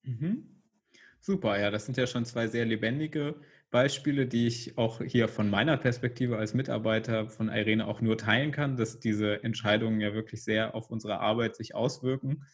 Mhm. 0.03 0.63
Super, 1.19 1.59
ja, 1.59 1.69
das 1.69 1.85
sind 1.85 1.97
ja 1.97 2.07
schon 2.07 2.25
zwei 2.25 2.47
sehr 2.47 2.65
lebendige 2.65 3.35
Beispiele, 3.69 4.27
die 4.27 4.47
ich 4.47 4.77
auch 4.77 5.01
hier 5.01 5.27
von 5.27 5.49
meiner 5.49 5.77
Perspektive 5.77 6.37
als 6.37 6.53
Mitarbeiter 6.53 7.29
von 7.29 7.49
Irene 7.49 7.85
auch 7.85 8.01
nur 8.01 8.17
teilen 8.17 8.51
kann, 8.51 8.77
dass 8.77 8.99
diese 8.99 9.43
Entscheidungen 9.43 9.99
ja 9.99 10.13
wirklich 10.13 10.43
sehr 10.43 10.73
auf 10.73 10.89
unsere 10.89 11.19
Arbeit 11.19 11.55
sich 11.55 11.75
auswirken. 11.75 12.45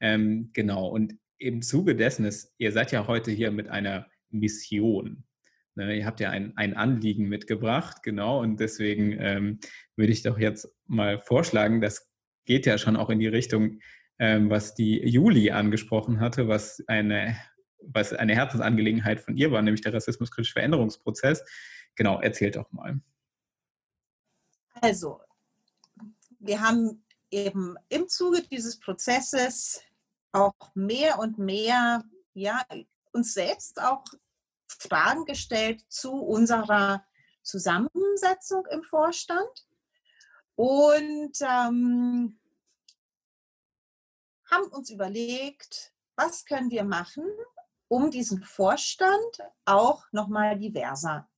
Ähm, 0.00 0.50
genau, 0.54 0.88
und 0.88 1.14
im 1.38 1.60
Zuge 1.62 1.94
dessen 1.94 2.24
ist, 2.24 2.54
ihr 2.58 2.72
seid 2.72 2.92
ja 2.92 3.06
heute 3.06 3.30
hier 3.30 3.50
mit 3.50 3.68
einer 3.68 4.06
Mission. 4.30 5.24
Ne, 5.74 5.98
ihr 5.98 6.06
habt 6.06 6.20
ja 6.20 6.30
ein, 6.30 6.56
ein 6.56 6.74
Anliegen 6.74 7.28
mitgebracht, 7.28 8.02
genau, 8.02 8.40
und 8.40 8.58
deswegen 8.58 9.12
ähm, 9.20 9.58
würde 9.94 10.12
ich 10.12 10.22
doch 10.22 10.38
jetzt 10.38 10.74
mal 10.86 11.18
vorschlagen, 11.18 11.82
das 11.82 12.10
geht 12.46 12.64
ja 12.64 12.78
schon 12.78 12.96
auch 12.96 13.10
in 13.10 13.18
die 13.18 13.26
Richtung, 13.26 13.80
ähm, 14.18 14.48
was 14.48 14.74
die 14.74 15.06
Juli 15.06 15.50
angesprochen 15.50 16.20
hatte, 16.20 16.48
was 16.48 16.82
eine 16.86 17.36
was 17.88 18.12
eine 18.12 18.34
Herzensangelegenheit 18.34 19.20
von 19.20 19.36
ihr 19.36 19.50
war, 19.50 19.62
nämlich 19.62 19.82
der 19.82 19.94
rassismuskritische 19.94 20.54
Veränderungsprozess. 20.54 21.44
Genau, 21.94 22.20
erzählt 22.20 22.56
doch 22.56 22.70
mal. 22.72 23.00
Also, 24.80 25.20
wir 26.38 26.60
haben 26.60 27.04
eben 27.30 27.76
im 27.88 28.08
Zuge 28.08 28.42
dieses 28.42 28.78
Prozesses 28.78 29.82
auch 30.32 30.74
mehr 30.74 31.18
und 31.18 31.38
mehr 31.38 32.04
ja, 32.34 32.62
uns 33.12 33.32
selbst 33.32 33.80
auch 33.80 34.04
Fragen 34.68 35.24
gestellt 35.24 35.84
zu 35.88 36.12
unserer 36.12 37.04
Zusammensetzung 37.42 38.66
im 38.70 38.82
Vorstand 38.82 39.66
und 40.56 41.32
ähm, 41.40 42.38
haben 44.50 44.66
uns 44.70 44.90
überlegt, 44.90 45.94
was 46.16 46.44
können 46.44 46.70
wir 46.70 46.84
machen, 46.84 47.24
um 47.88 48.10
diesen 48.10 48.42
Vorstand 48.42 49.38
auch 49.64 50.04
nochmal 50.12 50.58
diverser 50.58 51.28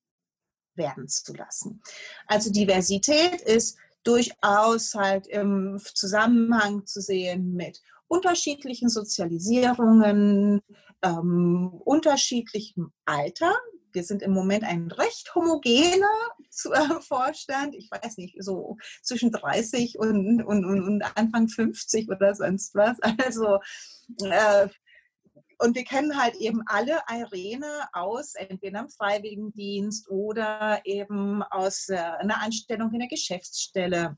werden 0.74 1.08
zu 1.08 1.34
lassen. 1.34 1.82
Also 2.26 2.50
Diversität 2.50 3.40
ist 3.42 3.76
durchaus 4.04 4.94
halt 4.94 5.26
im 5.26 5.78
Zusammenhang 5.94 6.86
zu 6.86 7.00
sehen 7.00 7.54
mit 7.54 7.82
unterschiedlichen 8.06 8.88
Sozialisierungen, 8.88 10.62
ähm, 11.02 11.68
unterschiedlichem 11.84 12.92
Alter. 13.04 13.54
Wir 13.92 14.04
sind 14.04 14.22
im 14.22 14.32
Moment 14.32 14.64
ein 14.64 14.90
recht 14.90 15.34
homogener 15.34 16.06
äh, 16.72 17.00
Vorstand. 17.00 17.74
Ich 17.74 17.90
weiß 17.90 18.16
nicht, 18.16 18.36
so 18.42 18.76
zwischen 19.02 19.30
30 19.30 19.98
und, 19.98 20.42
und, 20.42 20.64
und 20.64 21.02
Anfang 21.16 21.48
50 21.48 22.08
oder 22.08 22.34
sonst 22.34 22.74
was. 22.74 22.96
Also 23.18 23.58
äh, 24.24 24.68
und 25.58 25.74
wir 25.74 25.84
kennen 25.84 26.20
halt 26.20 26.36
eben 26.36 26.62
alle 26.66 27.00
Irene 27.10 27.88
aus 27.92 28.34
entweder 28.34 28.80
im 28.80 28.90
Freiwilligendienst 28.90 30.08
oder 30.08 30.80
eben 30.84 31.42
aus 31.42 31.88
äh, 31.88 31.96
einer 31.96 32.40
Anstellung 32.42 32.92
in 32.92 33.00
der 33.00 33.08
Geschäftsstelle. 33.08 34.16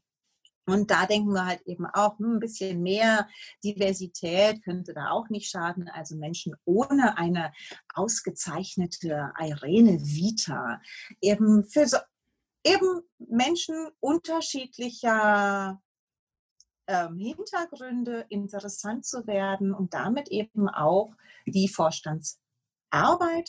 Und 0.67 0.91
da 0.91 1.07
denken 1.07 1.33
wir 1.33 1.47
halt 1.47 1.63
eben 1.67 1.87
auch, 1.87 2.19
hm, 2.19 2.37
ein 2.37 2.41
bisschen 2.41 2.83
mehr 2.83 3.27
Diversität 3.65 4.63
könnte 4.63 4.93
da 4.93 5.11
auch 5.11 5.31
nicht 5.31 5.51
schaden. 5.51 5.89
Also 5.89 6.17
Menschen 6.17 6.55
ohne 6.65 7.17
eine 7.17 7.53
ausgezeichnete 7.95 9.33
Irene 9.39 9.99
Vita. 10.01 10.81
Eben 11.21 11.65
für 11.65 11.87
so, 11.89 11.97
eben 12.65 13.01
Menschen 13.19 13.89
unterschiedlicher 14.01 15.81
ähm, 16.91 17.19
Hintergründe 17.19 18.27
interessant 18.29 19.07
zu 19.07 19.27
werden 19.27 19.73
und 19.73 19.95
damit 19.95 20.29
eben 20.29 20.69
auch 20.69 21.15
die 21.47 21.69
Vorstandsarbeit 21.69 23.49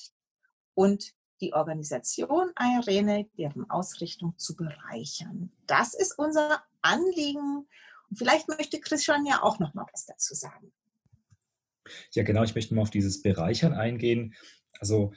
und 0.76 1.14
die 1.42 1.54
Organisation 1.54 2.52
Irene, 2.60 3.28
deren 3.38 3.68
Ausrichtung 3.70 4.38
zu 4.38 4.56
bereichern. 4.56 5.52
Das 5.66 5.96
ist 5.96 6.18
unser 6.20 6.64
Anliegen. 6.84 7.68
Und 8.10 8.18
vielleicht 8.18 8.48
möchte 8.48 8.80
Christian 8.80 9.26
ja 9.26 9.42
auch 9.42 9.58
noch 9.58 9.74
mal 9.74 9.88
was 9.92 10.06
dazu 10.06 10.36
sagen. 10.36 10.72
Ja, 12.12 12.22
genau. 12.22 12.44
Ich 12.44 12.54
möchte 12.54 12.76
mal 12.76 12.84
auf 12.84 12.92
dieses 12.92 13.24
Bereichern 13.24 13.74
eingehen. 13.74 14.36
Also 14.80 15.14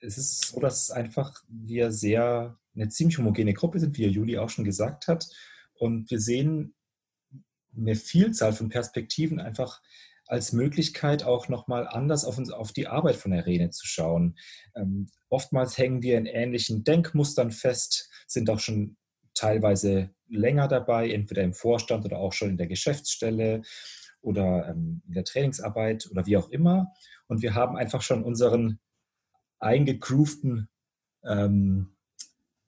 es 0.00 0.18
ist 0.18 0.48
so, 0.48 0.60
dass 0.60 0.90
einfach 0.90 1.42
wir 1.48 1.90
sehr 1.90 2.58
eine 2.74 2.90
ziemlich 2.90 3.16
homogene 3.16 3.54
Gruppe 3.54 3.80
sind, 3.80 3.96
wie 3.96 4.06
Juli 4.06 4.36
auch 4.36 4.50
schon 4.50 4.66
gesagt 4.66 5.08
hat. 5.08 5.26
Und 5.72 6.10
wir 6.10 6.20
sehen 6.20 6.75
eine 7.76 7.96
Vielzahl 7.96 8.52
von 8.52 8.68
Perspektiven 8.68 9.40
einfach 9.40 9.80
als 10.26 10.52
Möglichkeit 10.52 11.22
auch 11.22 11.48
nochmal 11.48 11.86
anders 11.86 12.24
auf, 12.24 12.36
uns, 12.38 12.50
auf 12.50 12.72
die 12.72 12.88
Arbeit 12.88 13.16
von 13.16 13.30
der 13.30 13.46
Rene 13.46 13.70
zu 13.70 13.86
schauen. 13.86 14.36
Ähm, 14.74 15.08
oftmals 15.28 15.78
hängen 15.78 16.02
wir 16.02 16.18
in 16.18 16.26
ähnlichen 16.26 16.82
Denkmustern 16.84 17.52
fest, 17.52 18.10
sind 18.26 18.50
auch 18.50 18.58
schon 18.58 18.96
teilweise 19.34 20.10
länger 20.28 20.66
dabei, 20.66 21.10
entweder 21.10 21.42
im 21.42 21.54
Vorstand 21.54 22.04
oder 22.04 22.18
auch 22.18 22.32
schon 22.32 22.50
in 22.50 22.56
der 22.56 22.66
Geschäftsstelle 22.66 23.62
oder 24.20 24.68
ähm, 24.68 25.02
in 25.06 25.12
der 25.12 25.24
Trainingsarbeit 25.24 26.08
oder 26.10 26.26
wie 26.26 26.36
auch 26.36 26.48
immer. 26.48 26.92
Und 27.28 27.42
wir 27.42 27.54
haben 27.54 27.76
einfach 27.76 28.02
schon 28.02 28.24
unseren 28.24 28.80
eingegroovten 29.58 30.68
ähm, 31.24 31.96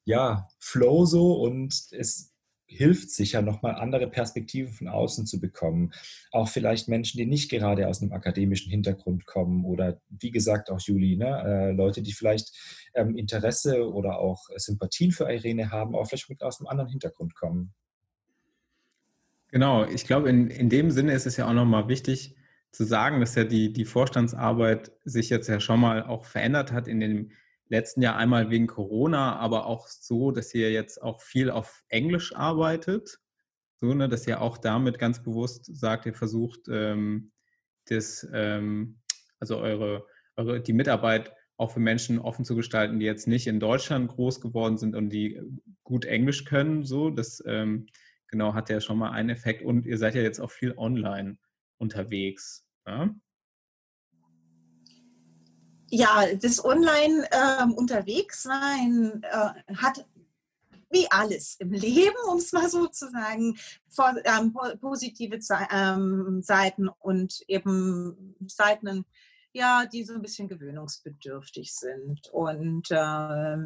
ja, 0.04 0.48
Flow 0.58 1.04
so 1.04 1.34
und 1.42 1.74
es 1.90 2.32
hilft 2.68 3.10
sicher, 3.10 3.42
nochmal 3.42 3.76
andere 3.76 4.08
Perspektiven 4.08 4.72
von 4.72 4.88
außen 4.88 5.26
zu 5.26 5.40
bekommen. 5.40 5.92
Auch 6.30 6.48
vielleicht 6.48 6.88
Menschen, 6.88 7.18
die 7.18 7.26
nicht 7.26 7.50
gerade 7.50 7.88
aus 7.88 8.02
einem 8.02 8.12
akademischen 8.12 8.70
Hintergrund 8.70 9.26
kommen 9.26 9.64
oder 9.64 10.00
wie 10.08 10.30
gesagt 10.30 10.70
auch 10.70 10.80
Juli, 10.80 11.16
ne, 11.16 11.42
äh, 11.44 11.72
Leute, 11.72 12.02
die 12.02 12.12
vielleicht 12.12 12.54
ähm, 12.94 13.16
Interesse 13.16 13.90
oder 13.90 14.18
auch 14.18 14.48
Sympathien 14.56 15.12
für 15.12 15.25
Irene 15.25 15.70
haben, 15.70 15.94
auch 15.94 16.06
vielleicht 16.06 16.28
mit 16.28 16.42
aus 16.42 16.60
einem 16.60 16.68
anderen 16.68 16.90
Hintergrund 16.90 17.34
kommen. 17.34 17.72
Genau, 19.50 19.87
ich 19.87 20.04
glaube, 20.04 20.28
in, 20.28 20.48
in 20.48 20.68
dem 20.68 20.90
Sinne 20.90 21.14
ist 21.14 21.26
es 21.26 21.38
ja 21.38 21.48
auch 21.48 21.54
nochmal 21.54 21.88
wichtig 21.88 22.37
zu 22.70 22.84
sagen, 22.84 23.20
dass 23.20 23.34
ja 23.34 23.44
die, 23.44 23.72
die 23.72 23.87
Vorstandsarbeit 23.87 24.92
sich 25.04 25.30
jetzt 25.30 25.48
ja 25.48 25.58
schon 25.58 25.80
mal 25.80 26.02
auch 26.04 26.26
verändert 26.26 26.70
hat 26.70 26.87
in 26.87 27.00
den 27.00 27.32
letzten 27.68 28.02
Jahr 28.02 28.16
einmal 28.16 28.50
wegen 28.50 28.66
Corona, 28.66 29.37
aber 29.37 29.66
auch 29.66 29.88
so, 29.88 30.30
dass 30.30 30.54
ihr 30.54 30.72
jetzt 30.72 31.02
auch 31.02 31.20
viel 31.20 31.50
auf 31.50 31.82
Englisch 31.88 32.34
arbeitet. 32.34 33.18
So, 33.80 33.94
ne, 33.94 34.08
dass 34.08 34.26
ihr 34.26 34.40
auch 34.40 34.58
damit 34.58 34.98
ganz 34.98 35.22
bewusst 35.22 35.66
sagt, 35.66 36.06
ihr 36.06 36.14
versucht, 36.14 36.62
ähm, 36.68 37.30
das, 37.87 38.26
ähm, 38.32 38.98
also 39.38 39.58
eure, 39.58 40.06
eure, 40.37 40.60
die 40.60 40.72
Mitarbeit 40.72 41.32
auch 41.56 41.72
für 41.72 41.80
Menschen 41.80 42.18
offen 42.18 42.44
zu 42.44 42.54
gestalten, 42.56 43.00
die 43.00 43.06
jetzt 43.06 43.26
nicht 43.26 43.46
in 43.46 43.60
Deutschland 43.60 44.08
groß 44.08 44.40
geworden 44.40 44.78
sind 44.78 44.94
und 44.94 45.10
die 45.10 45.40
gut 45.82 46.04
Englisch 46.04 46.44
können. 46.44 46.84
So, 46.84 47.10
das 47.10 47.42
ähm, 47.46 47.87
genau 48.28 48.54
hat 48.54 48.70
ja 48.70 48.80
schon 48.80 48.98
mal 48.98 49.10
einen 49.10 49.30
Effekt. 49.30 49.62
Und 49.62 49.84
ihr 49.84 49.98
seid 49.98 50.14
ja 50.14 50.22
jetzt 50.22 50.40
auch 50.40 50.50
viel 50.50 50.75
online 50.76 51.38
unterwegs. 51.78 52.66
Ja? 52.87 53.14
Ja, 55.90 56.35
das 56.35 56.64
Online-Unterwegssein 56.64 58.92
ähm, 58.92 59.23
äh, 59.23 59.50
hat 59.76 60.04
wie 60.90 61.07
alles 61.11 61.57
im 61.59 61.73
Leben, 61.73 62.16
um 62.30 62.38
es 62.38 62.52
mal 62.52 62.68
so 62.68 62.87
zu 62.87 63.11
sagen, 63.11 63.59
vor, 63.88 64.14
ähm, 64.25 64.54
positive 64.80 65.38
ähm, 65.71 66.40
Seiten 66.42 66.88
und 66.88 67.42
eben 67.47 68.37
Seiten, 68.47 69.04
ja, 69.52 69.87
die 69.87 70.04
so 70.04 70.14
ein 70.14 70.23
bisschen 70.23 70.49
gewöhnungsbedürftig 70.49 71.75
sind. 71.75 72.28
Und 72.33 72.90
äh, 72.90 73.57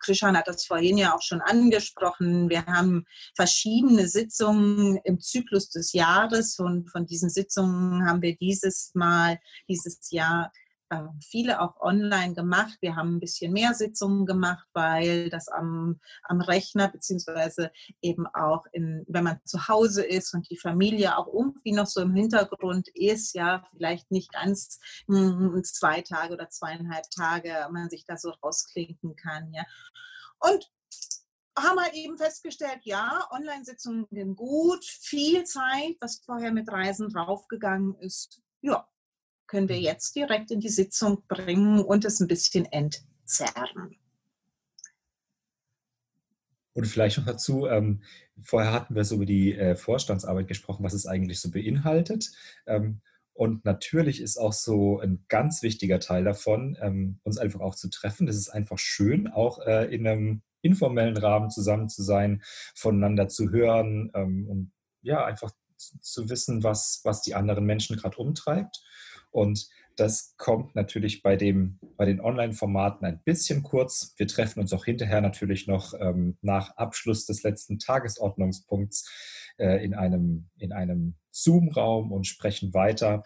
Krishan 0.00 0.36
hat 0.36 0.48
das 0.48 0.66
vorhin 0.66 0.98
ja 0.98 1.14
auch 1.14 1.22
schon 1.22 1.40
angesprochen. 1.40 2.50
Wir 2.50 2.66
haben 2.66 3.06
verschiedene 3.34 4.08
Sitzungen 4.08 4.98
im 5.04 5.20
Zyklus 5.20 5.70
des 5.70 5.92
Jahres 5.92 6.58
und 6.58 6.90
von 6.90 7.06
diesen 7.06 7.30
Sitzungen 7.30 8.06
haben 8.06 8.22
wir 8.22 8.36
dieses 8.36 8.92
Mal, 8.94 9.38
dieses 9.68 10.10
Jahr 10.10 10.52
äh, 10.88 11.02
viele 11.20 11.60
auch 11.60 11.80
online 11.80 12.34
gemacht. 12.34 12.76
Wir 12.80 12.96
haben 12.96 13.16
ein 13.16 13.20
bisschen 13.20 13.52
mehr 13.52 13.74
Sitzungen 13.74 14.26
gemacht, 14.26 14.66
weil 14.72 15.30
das 15.30 15.48
am, 15.48 16.00
am 16.22 16.40
Rechner 16.40 16.88
beziehungsweise 16.88 17.72
eben 18.00 18.26
auch 18.28 18.66
in, 18.72 19.04
wenn 19.08 19.24
man 19.24 19.40
zu 19.44 19.68
Hause 19.68 20.04
ist 20.04 20.32
und 20.34 20.48
die 20.50 20.58
Familie 20.58 21.16
auch 21.18 21.26
irgendwie 21.26 21.72
noch 21.72 21.86
so 21.86 22.00
im 22.00 22.14
Hintergrund 22.14 22.88
ist, 22.94 23.34
ja, 23.34 23.64
vielleicht 23.70 24.10
nicht 24.10 24.32
ganz 24.32 24.78
mh, 25.08 25.18
hm, 25.54 25.64
zwei 25.64 26.02
Tage 26.02 26.34
oder 26.34 26.48
zweieinhalb 26.50 27.10
Tage 27.10 27.68
man 27.72 27.90
sich 27.90 28.04
da 28.06 28.16
so 28.16 28.30
rausklinken 28.30 29.16
kann, 29.16 29.52
ja. 29.52 29.64
Und 30.38 30.70
haben 31.58 31.80
halt 31.80 31.94
eben 31.94 32.18
festgestellt, 32.18 32.80
ja, 32.82 33.26
Online-Sitzungen 33.30 34.06
gehen 34.10 34.36
gut, 34.36 34.84
viel 34.84 35.44
Zeit, 35.44 35.96
was 36.00 36.22
vorher 36.24 36.52
mit 36.52 36.70
Reisen 36.70 37.08
draufgegangen 37.08 37.94
ist, 38.00 38.42
ja, 38.60 38.86
können 39.46 39.68
wir 39.68 39.76
mhm. 39.76 39.82
jetzt 39.82 40.14
direkt 40.16 40.50
in 40.50 40.60
die 40.60 40.68
Sitzung 40.68 41.22
bringen 41.28 41.80
und 41.80 42.04
es 42.04 42.20
ein 42.20 42.28
bisschen 42.28 42.66
entzerren. 42.66 43.96
Und 46.72 46.86
vielleicht 46.86 47.16
noch 47.16 47.24
dazu, 47.24 47.66
ähm, 47.66 48.02
vorher 48.42 48.72
hatten 48.72 48.94
wir 48.94 49.04
so 49.04 49.16
über 49.16 49.24
die 49.24 49.54
äh, 49.54 49.76
Vorstandsarbeit 49.76 50.46
gesprochen, 50.46 50.84
was 50.84 50.92
es 50.92 51.06
eigentlich 51.06 51.40
so 51.40 51.50
beinhaltet. 51.50 52.32
Ähm, 52.66 53.00
und 53.32 53.64
natürlich 53.64 54.20
ist 54.20 54.36
auch 54.36 54.52
so 54.52 55.00
ein 55.00 55.24
ganz 55.28 55.62
wichtiger 55.62 56.00
Teil 56.00 56.24
davon, 56.24 56.76
ähm, 56.80 57.18
uns 57.22 57.38
einfach 57.38 57.60
auch 57.60 57.74
zu 57.74 57.88
treffen. 57.88 58.28
Es 58.28 58.36
ist 58.36 58.48
einfach 58.48 58.78
schön, 58.78 59.26
auch 59.28 59.58
äh, 59.66 59.94
in 59.94 60.06
einem 60.06 60.42
informellen 60.60 61.16
Rahmen 61.16 61.50
zusammen 61.50 61.88
zu 61.88 62.02
sein, 62.02 62.42
voneinander 62.74 63.28
zu 63.28 63.50
hören 63.50 64.10
ähm, 64.14 64.46
und 64.48 64.72
ja, 65.02 65.24
einfach 65.24 65.52
zu 65.76 66.28
wissen, 66.28 66.62
was, 66.62 67.00
was 67.04 67.22
die 67.22 67.34
anderen 67.34 67.64
Menschen 67.64 67.96
gerade 67.96 68.16
umtreibt. 68.16 68.82
Und 69.36 69.68
das 69.96 70.34
kommt 70.38 70.74
natürlich 70.74 71.22
bei, 71.22 71.36
dem, 71.36 71.78
bei 71.98 72.06
den 72.06 72.22
Online-Formaten 72.22 73.06
ein 73.06 73.20
bisschen 73.22 73.62
kurz. 73.62 74.14
Wir 74.16 74.26
treffen 74.26 74.60
uns 74.60 74.72
auch 74.72 74.86
hinterher 74.86 75.20
natürlich 75.20 75.66
noch 75.66 75.92
ähm, 76.00 76.38
nach 76.40 76.74
Abschluss 76.78 77.26
des 77.26 77.42
letzten 77.42 77.78
Tagesordnungspunkts 77.78 79.52
äh, 79.58 79.84
in 79.84 79.92
einem, 79.92 80.48
in 80.56 80.72
einem 80.72 81.16
Zoom-Raum 81.32 82.12
und 82.12 82.26
sprechen 82.26 82.72
weiter. 82.72 83.24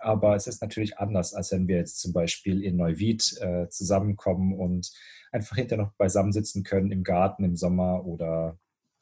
Aber 0.00 0.34
es 0.34 0.48
ist 0.48 0.62
natürlich 0.62 0.98
anders, 0.98 1.32
als 1.32 1.52
wenn 1.52 1.68
wir 1.68 1.76
jetzt 1.76 2.00
zum 2.00 2.12
Beispiel 2.12 2.64
in 2.64 2.76
Neuwied 2.76 3.36
äh, 3.40 3.68
zusammenkommen 3.68 4.58
und 4.58 4.90
einfach 5.30 5.56
hinterher 5.56 5.84
noch 5.84 5.94
beisammensitzen 5.94 6.64
können 6.64 6.90
im 6.90 7.04
Garten 7.04 7.44
im 7.44 7.54
Sommer 7.54 8.04
oder 8.04 8.58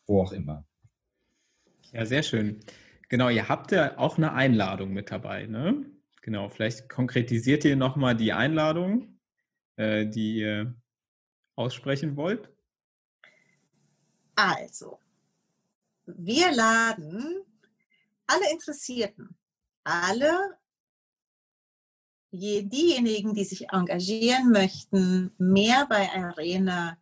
wo 0.07 0.21
auch 0.21 0.33
immer. 0.33 0.67
Ja, 1.93 2.05
sehr 2.05 2.23
schön. 2.23 2.61
Genau, 3.09 3.31
ihr 3.31 3.49
habt 3.49 3.73
ja 3.73 3.97
auch 3.97 4.19
eine 4.19 4.35
Einladung 4.35 4.93
mit 4.93 5.11
dabei, 5.11 5.47
ne? 5.47 5.87
Genau, 6.23 6.49
vielleicht 6.49 6.89
konkretisiert 6.89 7.65
ihr 7.65 7.77
nochmal 7.77 8.17
die 8.17 8.33
Einladung, 8.33 9.19
äh, 9.77 10.07
die 10.07 10.41
ihr 10.41 10.75
aussprechen 11.57 12.17
wollt. 12.17 12.51
Also, 14.35 14.99
wir 16.07 16.53
laden 16.53 17.45
alle 18.27 18.51
Interessierten, 18.53 19.37
alle 19.85 20.59
diejenigen, 22.33 23.35
die 23.35 23.45
sich 23.45 23.71
engagieren 23.71 24.51
möchten, 24.51 25.33
mehr 25.39 25.87
bei 25.89 26.09
Arena 26.11 26.97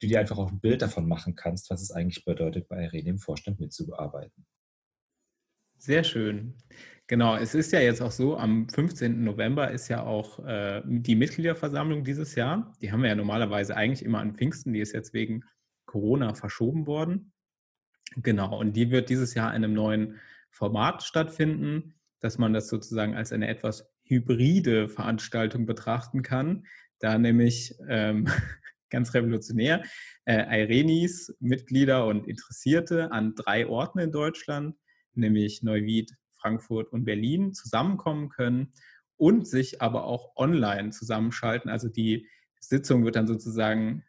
du 0.00 0.08
dir 0.08 0.20
einfach 0.20 0.38
auch 0.38 0.50
ein 0.50 0.60
Bild 0.60 0.82
davon 0.82 1.06
machen 1.06 1.34
kannst, 1.34 1.70
was 1.70 1.82
es 1.82 1.90
eigentlich 1.90 2.24
bedeutet, 2.24 2.68
bei 2.68 2.84
Irene 2.84 3.10
im 3.10 3.18
Vorstand 3.18 3.60
mitzuarbeiten. 3.60 4.46
Sehr 5.78 6.04
schön. 6.04 6.54
Genau, 7.06 7.36
es 7.36 7.54
ist 7.54 7.72
ja 7.72 7.80
jetzt 7.80 8.00
auch 8.00 8.10
so, 8.10 8.38
am 8.38 8.68
15. 8.68 9.22
November 9.22 9.70
ist 9.70 9.88
ja 9.88 10.02
auch 10.02 10.38
äh, 10.46 10.82
die 10.86 11.16
Mitgliederversammlung 11.16 12.02
dieses 12.04 12.34
Jahr. 12.34 12.72
Die 12.80 12.90
haben 12.90 13.02
wir 13.02 13.10
ja 13.10 13.14
normalerweise 13.14 13.76
eigentlich 13.76 14.02
immer 14.02 14.20
an 14.20 14.34
Pfingsten, 14.34 14.72
die 14.72 14.80
ist 14.80 14.92
jetzt 14.92 15.12
wegen 15.12 15.44
Corona 15.84 16.34
verschoben 16.34 16.86
worden. 16.86 17.32
Genau, 18.16 18.58
und 18.58 18.74
die 18.74 18.90
wird 18.90 19.10
dieses 19.10 19.34
Jahr 19.34 19.50
in 19.50 19.64
einem 19.64 19.74
neuen 19.74 20.20
Format 20.50 21.02
stattfinden, 21.02 21.94
dass 22.20 22.38
man 22.38 22.54
das 22.54 22.68
sozusagen 22.68 23.14
als 23.14 23.32
eine 23.32 23.48
etwas 23.48 23.93
hybride 24.04 24.88
Veranstaltung 24.88 25.66
betrachten 25.66 26.22
kann, 26.22 26.66
da 26.98 27.18
nämlich 27.18 27.74
ähm, 27.88 28.26
ganz 28.90 29.14
revolutionär 29.14 29.82
äh, 30.24 30.62
Irenis, 30.62 31.34
Mitglieder 31.40 32.06
und 32.06 32.26
Interessierte 32.26 33.12
an 33.12 33.34
drei 33.34 33.66
Orten 33.66 33.98
in 33.98 34.12
Deutschland, 34.12 34.76
nämlich 35.14 35.62
Neuwied, 35.62 36.14
Frankfurt 36.36 36.92
und 36.92 37.04
Berlin, 37.04 37.54
zusammenkommen 37.54 38.28
können 38.28 38.72
und 39.16 39.46
sich 39.46 39.80
aber 39.80 40.04
auch 40.04 40.36
online 40.36 40.90
zusammenschalten. 40.90 41.70
Also 41.70 41.88
die 41.88 42.28
Sitzung 42.60 43.04
wird 43.04 43.16
dann 43.16 43.26
sozusagen 43.26 44.04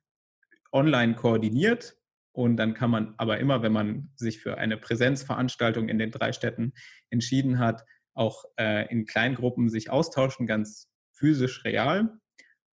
online 0.71 1.15
koordiniert 1.15 1.97
und 2.31 2.58
dann 2.58 2.73
kann 2.73 2.91
man 2.91 3.13
aber 3.17 3.39
immer, 3.39 3.62
wenn 3.62 3.71
man 3.71 4.12
sich 4.15 4.41
für 4.41 4.58
eine 4.58 4.77
Präsenzveranstaltung 4.77 5.88
in 5.88 5.97
den 5.97 6.12
drei 6.12 6.34
Städten 6.34 6.73
entschieden 7.10 7.60
hat, 7.60 7.86
auch 8.15 8.45
äh, 8.58 8.91
in 8.91 9.06
Kleingruppen 9.06 9.69
sich 9.69 9.89
austauschen, 9.89 10.47
ganz 10.47 10.89
physisch 11.13 11.63
real. 11.63 12.17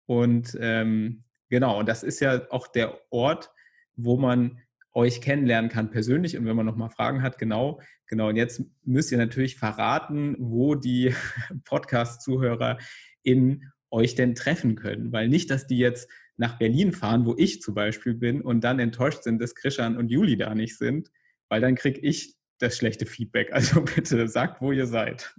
Und 0.06 0.58
ähm, 0.60 1.24
genau, 1.50 1.80
und 1.80 1.90
das 1.90 2.04
ist 2.04 2.20
ja 2.20 2.50
auch 2.50 2.68
der 2.68 3.00
Ort, 3.12 3.52
wo 3.96 4.18
man 4.18 4.62
euch 4.94 5.22
kennenlernen 5.22 5.70
kann 5.70 5.90
persönlich 5.90 6.38
und 6.38 6.46
wenn 6.46 6.56
man 6.56 6.66
nochmal 6.66 6.90
Fragen 6.90 7.22
hat, 7.22 7.38
genau, 7.38 7.82
genau. 8.08 8.30
Und 8.30 8.36
jetzt 8.36 8.64
müsst 8.84 9.12
ihr 9.12 9.18
natürlich 9.18 9.58
verraten, 9.58 10.36
wo 10.40 10.76
die 10.76 11.14
Podcast-Zuhörer 11.66 12.78
in 13.24 13.72
euch 13.90 14.16
denn 14.16 14.36
treffen 14.36 14.76
können, 14.76 15.12
weil 15.12 15.30
nicht, 15.30 15.50
dass 15.50 15.68
die 15.68 15.78
jetzt 15.78 16.10
nach 16.38 16.58
Berlin 16.58 16.92
fahren, 16.92 17.26
wo 17.26 17.36
ich 17.38 17.62
zum 17.62 17.76
Beispiel 17.76 18.14
bin 18.14 18.42
und 18.42 18.64
dann 18.64 18.80
enttäuscht 18.80 19.24
sind, 19.24 19.42
dass 19.42 19.56
Krishan 19.56 19.98
und 19.98 20.10
Juli 20.10 20.38
da 20.38 20.56
nicht 20.56 20.78
sind, 20.78 21.12
weil 21.50 21.62
dann 21.62 21.76
kriege 21.76 22.00
ich 22.00 22.36
das 22.62 22.78
schlechte 22.78 23.06
Feedback. 23.06 23.52
Also 23.54 23.82
bitte 23.82 24.28
sagt, 24.28 24.62
wo 24.62 24.72
ihr 24.72 24.88
seid. 24.88 25.36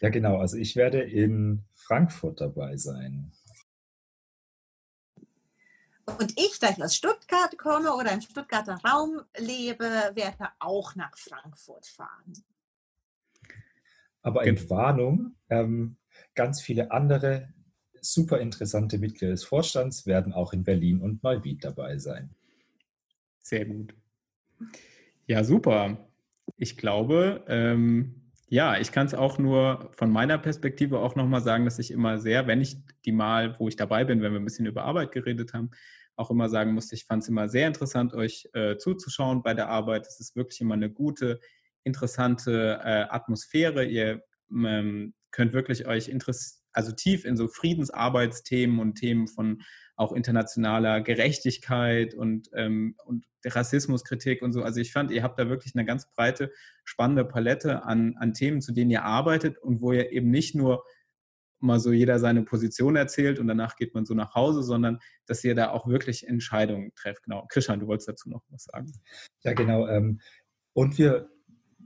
Ja, 0.00 0.08
genau. 0.08 0.38
Also 0.38 0.56
ich 0.56 0.76
werde 0.76 1.00
in 1.00 1.64
Frankfurt 1.74 2.40
dabei 2.40 2.76
sein. 2.76 3.32
Und 6.06 6.32
ich, 6.36 6.58
da 6.60 6.70
ich 6.70 6.82
aus 6.82 6.94
Stuttgart 6.94 7.56
komme 7.56 7.94
oder 7.94 8.12
im 8.12 8.20
Stuttgarter 8.20 8.78
Raum 8.84 9.22
lebe, 9.38 9.84
werde 10.14 10.48
auch 10.58 10.94
nach 10.96 11.16
Frankfurt 11.16 11.86
fahren. 11.86 12.44
Aber 14.20 14.44
in 14.44 14.68
Warnung, 14.68 15.36
ähm, 15.48 15.96
ganz 16.34 16.60
viele 16.60 16.90
andere 16.90 17.52
super 18.04 18.40
interessante 18.40 18.98
Mitglieder 18.98 19.32
des 19.32 19.44
Vorstands 19.44 20.06
werden 20.06 20.32
auch 20.32 20.52
in 20.52 20.64
Berlin 20.64 21.00
und 21.00 21.22
Neuwied 21.22 21.64
dabei 21.64 21.98
sein. 21.98 22.34
Sehr 23.40 23.64
gut. 23.64 23.94
Ja, 25.26 25.42
super. 25.42 26.10
Ich 26.56 26.76
glaube, 26.76 27.44
ähm, 27.48 28.30
ja, 28.48 28.78
ich 28.78 28.92
kann 28.92 29.06
es 29.06 29.14
auch 29.14 29.38
nur 29.38 29.90
von 29.96 30.10
meiner 30.10 30.38
Perspektive 30.38 30.98
auch 30.98 31.16
nochmal 31.16 31.40
sagen, 31.40 31.64
dass 31.64 31.78
ich 31.78 31.90
immer 31.90 32.18
sehr, 32.18 32.46
wenn 32.46 32.60
ich 32.60 32.76
die 33.04 33.12
Mal, 33.12 33.58
wo 33.58 33.68
ich 33.68 33.76
dabei 33.76 34.04
bin, 34.04 34.20
wenn 34.22 34.32
wir 34.32 34.40
ein 34.40 34.44
bisschen 34.44 34.66
über 34.66 34.84
Arbeit 34.84 35.12
geredet 35.12 35.54
haben, 35.54 35.70
auch 36.16 36.30
immer 36.30 36.48
sagen 36.48 36.74
musste, 36.74 36.94
ich 36.94 37.06
fand 37.06 37.22
es 37.22 37.28
immer 37.28 37.48
sehr 37.48 37.66
interessant, 37.66 38.12
euch 38.14 38.48
äh, 38.52 38.76
zuzuschauen 38.76 39.42
bei 39.42 39.54
der 39.54 39.68
Arbeit. 39.68 40.06
Es 40.06 40.20
ist 40.20 40.36
wirklich 40.36 40.60
immer 40.60 40.74
eine 40.74 40.90
gute, 40.90 41.40
interessante 41.84 42.80
äh, 42.84 43.06
Atmosphäre. 43.08 43.84
Ihr 43.84 44.22
ähm, 44.50 45.14
könnt 45.30 45.52
wirklich 45.52 45.86
euch 45.86 46.10
also 46.72 46.92
tief 46.92 47.24
in 47.24 47.36
so 47.36 47.48
Friedensarbeitsthemen 47.48 48.78
und 48.78 48.94
Themen 48.94 49.26
von 49.26 49.62
auch 49.96 50.12
internationaler 50.12 51.00
Gerechtigkeit 51.00 52.14
und, 52.14 52.50
ähm, 52.54 52.96
und 53.04 53.26
Rassismuskritik 53.44 54.42
und 54.42 54.52
so. 54.52 54.62
Also 54.62 54.80
ich 54.80 54.92
fand, 54.92 55.10
ihr 55.10 55.22
habt 55.22 55.38
da 55.38 55.48
wirklich 55.48 55.74
eine 55.74 55.84
ganz 55.84 56.10
breite, 56.12 56.50
spannende 56.84 57.24
Palette 57.24 57.84
an, 57.84 58.16
an 58.18 58.34
Themen, 58.34 58.60
zu 58.60 58.72
denen 58.72 58.90
ihr 58.90 59.04
arbeitet 59.04 59.58
und 59.58 59.80
wo 59.80 59.92
ihr 59.92 60.10
eben 60.10 60.30
nicht 60.30 60.54
nur 60.54 60.84
mal 61.60 61.78
so 61.80 61.92
jeder 61.92 62.18
seine 62.18 62.42
Position 62.42 62.96
erzählt 62.96 63.38
und 63.38 63.46
danach 63.46 63.76
geht 63.76 63.94
man 63.94 64.04
so 64.04 64.14
nach 64.14 64.34
Hause, 64.34 64.62
sondern 64.62 64.98
dass 65.26 65.44
ihr 65.44 65.54
da 65.54 65.70
auch 65.70 65.86
wirklich 65.86 66.26
Entscheidungen 66.26 66.92
trefft. 66.94 67.22
Genau. 67.22 67.46
Christian, 67.48 67.80
du 67.80 67.86
wolltest 67.86 68.08
dazu 68.08 68.28
noch 68.28 68.42
was 68.50 68.64
sagen. 68.64 68.92
Ja, 69.44 69.54
genau. 69.54 69.88
Ähm, 69.88 70.20
und 70.74 70.98
wir 70.98 71.30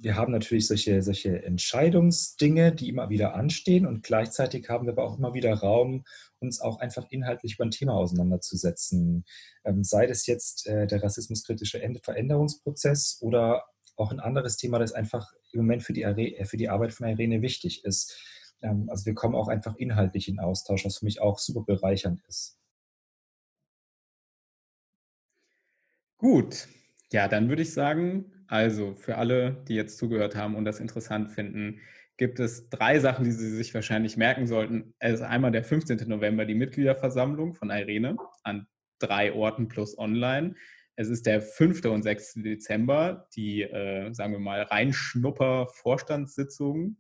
wir 0.01 0.16
haben 0.16 0.33
natürlich 0.33 0.66
solche, 0.66 1.03
solche 1.03 1.42
Entscheidungsdinge, 1.42 2.73
die 2.73 2.88
immer 2.88 3.11
wieder 3.11 3.35
anstehen 3.35 3.87
und 3.87 4.03
gleichzeitig 4.03 4.68
haben 4.68 4.87
wir 4.87 4.92
aber 4.92 5.05
auch 5.05 5.18
immer 5.18 5.35
wieder 5.35 5.55
Raum, 5.55 6.05
uns 6.40 6.61
auch 6.61 6.79
einfach 6.81 7.07
inhaltlich 7.11 7.55
über 7.55 7.64
ein 7.64 7.70
Thema 7.70 7.94
auseinanderzusetzen. 7.94 9.24
Ähm, 9.64 9.85
sei 9.85 10.07
das 10.07 10.27
jetzt 10.27 10.66
äh, 10.66 10.87
der 10.87 11.03
rassismuskritische 11.03 11.81
Veränderungsprozess 12.03 13.18
oder 13.20 13.64
auch 13.96 14.12
ein 14.12 14.20
anderes 14.20 14.57
Thema, 14.57 14.79
das 14.79 14.92
einfach 14.92 15.33
im 15.53 15.61
Moment 15.61 15.83
für 15.83 15.92
die, 15.92 16.03
äh, 16.03 16.44
für 16.44 16.57
die 16.57 16.68
Arbeit 16.68 16.92
von 16.92 17.09
Irene 17.09 17.42
wichtig 17.42 17.85
ist. 17.85 18.16
Ähm, 18.62 18.88
also 18.88 19.07
wir 19.07 19.14
kommen 19.14 19.35
auch 19.35 19.48
einfach 19.48 19.77
inhaltlich 19.77 20.29
in 20.29 20.40
Austausch, 20.40 20.85
was 20.85 20.98
für 20.98 21.05
mich 21.05 21.20
auch 21.20 21.38
super 21.38 21.62
bereichernd 21.62 22.20
ist. 22.29 22.57
Gut, 26.18 26.66
ja, 27.12 27.29
dann 27.29 27.48
würde 27.48 27.62
ich 27.62 27.72
sagen, 27.72 28.33
also 28.48 28.94
für 28.96 29.16
alle, 29.18 29.62
die 29.68 29.74
jetzt 29.74 29.98
zugehört 29.98 30.35
haben 30.35 30.57
und 30.57 30.64
das 30.64 30.81
interessant 30.81 31.31
finden, 31.31 31.81
gibt 32.18 32.38
es 32.40 32.68
drei 32.68 32.98
Sachen, 32.98 33.24
die 33.24 33.33
Sie 33.33 33.57
sich 33.57 33.72
wahrscheinlich 33.72 34.18
merken 34.18 34.46
sollten. 34.46 34.92
Es 34.98 35.14
ist 35.14 35.22
einmal 35.22 35.52
der 35.52 35.64
15. 35.64 36.07
November 36.09 36.44
die 36.44 36.57
Mitgliederversammlung 36.57 37.54
von 37.54 37.70
Irene 37.70 38.18
an 38.42 38.66
drei 38.98 39.33
Orten 39.33 39.68
plus 39.68 39.96
online. 39.96 40.57
es 40.96 41.09
ist 41.09 41.24
der 41.26 41.40
5. 41.40 41.85
und 41.85 42.02
6. 42.02 42.42
Dezember, 42.42 43.28
die, 43.37 43.62
äh, 43.62 44.12
sagen 44.12 44.33
wir 44.33 44.40
mal, 44.40 44.62
Reinschnupper-Vorstandssitzung. 44.62 46.96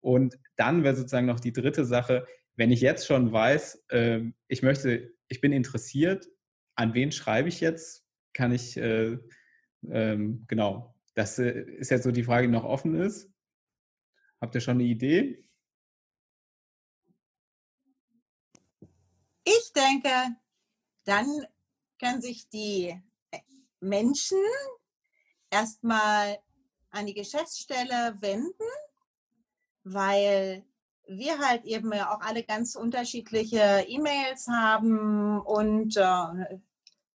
Und 0.00 0.38
dann 0.56 0.84
wäre 0.84 0.96
sozusagen 0.96 1.26
noch 1.26 1.40
die 1.40 1.52
dritte 1.52 1.84
Sache, 1.84 2.26
wenn 2.56 2.72
ich 2.72 2.80
jetzt 2.80 3.06
schon 3.06 3.30
weiß, 3.30 3.84
äh, 3.90 4.22
ich 4.48 4.62
möchte, 4.62 5.12
ich 5.28 5.42
bin 5.42 5.52
interessiert, 5.52 6.26
an 6.76 6.94
wen 6.94 7.12
schreibe 7.12 7.50
ich 7.50 7.60
jetzt, 7.60 8.06
kann 8.32 8.52
ich, 8.52 8.78
äh, 8.78 9.18
ähm, 9.90 10.46
genau, 10.48 10.94
das 11.14 11.38
äh, 11.38 11.60
ist 11.78 11.90
jetzt 11.90 12.04
so 12.04 12.12
die 12.12 12.24
Frage, 12.24 12.46
die 12.46 12.52
noch 12.52 12.64
offen 12.64 12.94
ist. 12.94 13.30
Habt 14.40 14.54
ihr 14.54 14.60
schon 14.60 14.74
eine 14.74 14.84
Idee? 14.84 15.42
Ich 19.44 19.72
denke, 19.74 20.10
dann 21.04 21.26
können 21.98 22.20
sich 22.20 22.48
die 22.48 23.00
äh, 23.30 23.38
Menschen 23.80 24.38
erstmal 25.50 26.38
an 26.90 27.06
die 27.06 27.14
Geschäftsstelle 27.14 28.16
wenden, 28.20 28.70
weil 29.84 30.66
wir 31.06 31.38
halt 31.38 31.64
eben 31.64 31.92
auch 31.92 32.20
alle 32.20 32.42
ganz 32.42 32.74
unterschiedliche 32.74 33.84
E-Mails 33.86 34.48
haben 34.48 35.40
und 35.40 35.96
äh, 35.96 36.58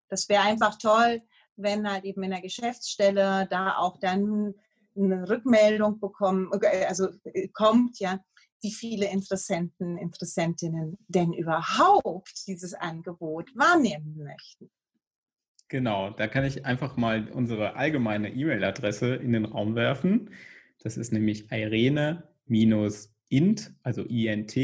das 0.09 0.27
wäre 0.29 0.43
einfach 0.43 0.77
toll, 0.77 1.21
wenn 1.55 1.89
halt 1.89 2.03
eben 2.03 2.23
in 2.23 2.31
der 2.31 2.41
Geschäftsstelle 2.41 3.47
da 3.49 3.77
auch 3.77 3.97
dann 3.97 4.53
eine 4.97 5.29
Rückmeldung 5.29 5.99
bekommen, 5.99 6.51
also 6.87 7.09
äh, 7.23 7.47
kommt, 7.49 7.99
ja, 7.99 8.19
wie 8.61 8.71
viele 8.71 9.09
Interessenten, 9.11 9.97
Interessentinnen 9.97 10.97
denn 11.07 11.33
überhaupt 11.33 12.47
dieses 12.47 12.73
Angebot 12.73 13.55
wahrnehmen 13.55 14.17
möchten. 14.17 14.71
Genau, 15.69 16.11
da 16.11 16.27
kann 16.27 16.45
ich 16.45 16.65
einfach 16.65 16.95
mal 16.95 17.29
unsere 17.29 17.75
allgemeine 17.75 18.33
E-Mail-Adresse 18.33 19.15
in 19.15 19.33
den 19.33 19.45
Raum 19.45 19.75
werfen. 19.75 20.29
Das 20.81 20.95
ist 20.95 21.11
nämlich 21.11 21.51
irene-int, 21.51 22.23
also 23.83 24.03
int, 24.03 24.57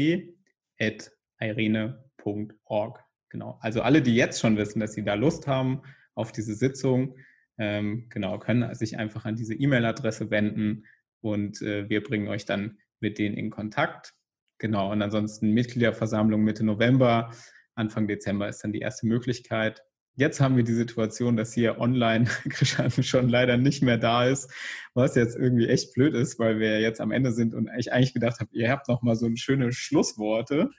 at 0.80 1.12
irene.org. 1.40 3.04
Genau, 3.28 3.58
also 3.60 3.82
alle, 3.82 4.00
die 4.00 4.14
jetzt 4.14 4.40
schon 4.40 4.56
wissen, 4.56 4.80
dass 4.80 4.94
sie 4.94 5.04
da 5.04 5.14
Lust 5.14 5.46
haben 5.46 5.82
auf 6.14 6.32
diese 6.32 6.54
Sitzung, 6.54 7.16
ähm, 7.58 8.06
genau, 8.08 8.38
können 8.38 8.74
sich 8.74 8.98
einfach 8.98 9.24
an 9.24 9.36
diese 9.36 9.54
E-Mail-Adresse 9.54 10.30
wenden 10.30 10.84
und 11.20 11.62
äh, 11.62 11.88
wir 11.88 12.02
bringen 12.02 12.28
euch 12.28 12.44
dann 12.44 12.78
mit 13.00 13.18
denen 13.18 13.36
in 13.36 13.50
Kontakt. 13.50 14.14
Genau, 14.58 14.90
und 14.92 15.02
ansonsten 15.02 15.50
Mitgliederversammlung 15.50 16.42
Mitte 16.42 16.64
November, 16.64 17.32
Anfang 17.74 18.06
Dezember 18.06 18.48
ist 18.48 18.62
dann 18.62 18.72
die 18.72 18.80
erste 18.80 19.06
Möglichkeit. 19.06 19.82
Jetzt 20.16 20.40
haben 20.40 20.56
wir 20.56 20.62
die 20.62 20.74
Situation, 20.74 21.36
dass 21.36 21.52
hier 21.52 21.80
online 21.80 22.24
Christian 22.48 22.90
schon 23.02 23.28
leider 23.28 23.56
nicht 23.56 23.82
mehr 23.82 23.98
da 23.98 24.26
ist, 24.26 24.50
was 24.94 25.16
jetzt 25.16 25.36
irgendwie 25.36 25.66
echt 25.66 25.92
blöd 25.94 26.14
ist, 26.14 26.38
weil 26.38 26.60
wir 26.60 26.80
jetzt 26.80 27.00
am 27.00 27.10
Ende 27.10 27.32
sind 27.32 27.52
und 27.52 27.68
ich 27.76 27.92
eigentlich 27.92 28.14
gedacht 28.14 28.38
habe, 28.40 28.50
ihr 28.52 28.70
habt 28.70 28.88
noch 28.88 29.02
mal 29.02 29.16
so 29.16 29.28
schöne 29.34 29.72
Schlussworte. 29.72 30.70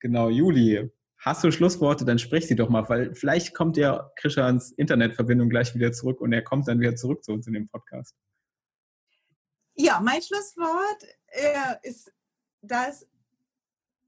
Genau, 0.00 0.28
Juli, 0.28 0.90
hast 1.18 1.44
du 1.44 1.50
Schlussworte, 1.50 2.04
dann 2.04 2.18
sprich 2.18 2.46
sie 2.46 2.56
doch 2.56 2.68
mal, 2.68 2.88
weil 2.88 3.14
vielleicht 3.14 3.54
kommt 3.54 3.76
ja 3.76 4.10
Christians 4.16 4.72
Internetverbindung 4.72 5.48
gleich 5.48 5.74
wieder 5.74 5.92
zurück 5.92 6.20
und 6.20 6.32
er 6.32 6.42
kommt 6.42 6.68
dann 6.68 6.80
wieder 6.80 6.96
zurück 6.96 7.24
zu 7.24 7.32
uns 7.32 7.46
in 7.46 7.54
dem 7.54 7.68
Podcast. 7.68 8.14
Ja, 9.74 10.00
mein 10.00 10.22
Schlusswort 10.22 11.04
äh, 11.28 11.88
ist, 11.88 12.12
dass 12.62 13.06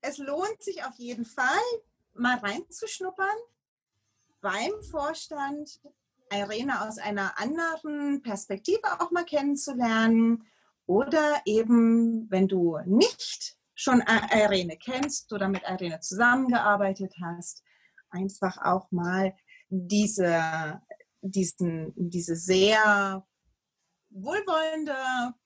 es 0.01 0.19
lohnt 0.19 0.63
sich 0.63 0.83
auf 0.85 0.95
jeden 0.97 1.25
Fall, 1.25 1.47
mal 2.15 2.39
reinzuschnuppern 2.39 3.27
beim 4.41 4.83
Vorstand 4.91 5.81
Irene 6.33 6.81
aus 6.83 6.99
einer 6.99 7.39
anderen 7.39 8.23
Perspektive 8.23 9.01
auch 9.01 9.11
mal 9.11 9.25
kennenzulernen 9.25 10.45
oder 10.87 11.43
eben, 11.45 12.31
wenn 12.31 12.49
du 12.49 12.79
nicht 12.87 13.57
schon 13.81 14.03
Irene 14.31 14.77
kennst 14.77 15.33
oder 15.33 15.49
mit 15.49 15.63
Irene 15.63 16.01
zusammengearbeitet 16.01 17.15
hast, 17.23 17.65
einfach 18.11 18.59
auch 18.63 18.91
mal 18.93 19.35
diese, 19.71 20.83
diesen, 21.23 21.95
diese 21.97 22.37
sehr 22.37 23.27
wohlwollende, 24.11 24.95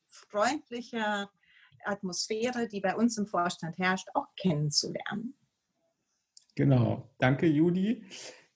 freundliche 0.06 1.28
Atmosphäre, 1.84 2.66
die 2.66 2.80
bei 2.80 2.96
uns 2.96 3.16
im 3.18 3.26
Vorstand 3.26 3.78
herrscht, 3.78 4.08
auch 4.14 4.26
kennenzulernen. 4.36 5.36
Genau, 6.56 7.08
danke 7.18 7.46
Judy. 7.46 8.04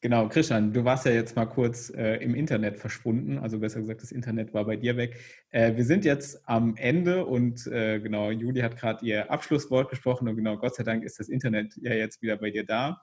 Genau, 0.01 0.29
Christian, 0.29 0.73
du 0.73 0.85
warst 0.85 1.07
ja 1.07 1.11
jetzt 1.13 1.35
mal 1.35 1.47
kurz 1.47 1.91
äh, 1.91 2.23
im 2.23 2.37
Internet 2.37 2.79
verschwunden, 2.79 3.39
also 3.39 3.59
besser 3.59 3.81
gesagt, 3.81 4.01
das 4.03 4.13
Internet 4.13 4.55
war 4.55 4.65
bei 4.65 4.77
dir 4.77 4.97
weg. 4.97 5.19
Äh, 5.51 5.75
wir 5.75 5.85
sind 5.85 6.05
jetzt 6.05 6.49
am 6.49 6.77
Ende 6.77 7.27
und 7.27 7.67
äh, 7.67 7.99
genau, 7.99 8.31
Judy 8.31 8.61
hat 8.61 8.77
gerade 8.77 9.05
ihr 9.05 9.29
Abschlusswort 9.29 9.91
gesprochen 9.91 10.29
und 10.29 10.37
genau, 10.37 10.57
Gott 10.57 10.77
sei 10.77 10.85
Dank 10.85 11.03
ist 11.03 11.19
das 11.19 11.29
Internet 11.29 11.75
ja 11.79 11.95
jetzt 11.95 12.23
wieder 12.23 12.37
bei 12.37 12.51
dir 12.51 12.65
da. 12.65 13.03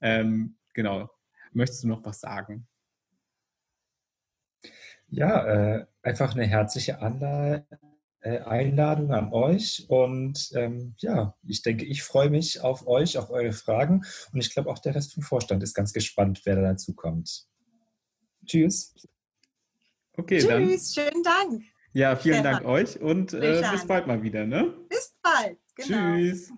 Ähm, 0.00 0.56
genau, 0.72 1.10
möchtest 1.52 1.82
du 1.82 1.88
noch 1.88 2.04
was 2.04 2.20
sagen? 2.20 2.68
Ja, 5.08 5.78
äh, 5.78 5.86
einfach 6.02 6.36
eine 6.36 6.46
herzliche 6.46 6.92
äh, 6.92 7.60
Einladung 8.22 9.12
an 9.12 9.32
euch. 9.32 9.86
Und 9.88 10.50
ähm, 10.54 10.94
ja, 10.98 11.34
ich 11.46 11.62
denke, 11.62 11.84
ich 11.84 12.02
freue 12.02 12.30
mich 12.30 12.60
auf 12.60 12.86
euch, 12.86 13.18
auf 13.18 13.30
eure 13.30 13.52
Fragen. 13.52 14.04
Und 14.32 14.40
ich 14.40 14.52
glaube, 14.52 14.70
auch 14.70 14.78
der 14.78 14.94
Rest 14.94 15.14
vom 15.14 15.22
Vorstand 15.22 15.62
ist 15.62 15.74
ganz 15.74 15.92
gespannt, 15.92 16.42
wer 16.44 16.56
da 16.56 16.62
dazu 16.62 16.94
kommt. 16.94 17.46
Tschüss. 18.44 18.94
Okay, 20.16 20.38
Tschüss, 20.38 20.94
dann. 20.94 21.04
schönen 21.04 21.22
Dank. 21.22 21.62
Ja, 21.92 22.14
vielen 22.14 22.44
Dank 22.44 22.64
euch 22.64 23.00
und 23.00 23.32
äh, 23.32 23.62
bis 23.72 23.86
bald 23.86 24.06
mal 24.06 24.22
wieder. 24.22 24.46
Ne? 24.46 24.74
Bis 24.88 25.16
bald. 25.22 25.58
Genau. 25.74 26.16
Tschüss. 26.16 26.50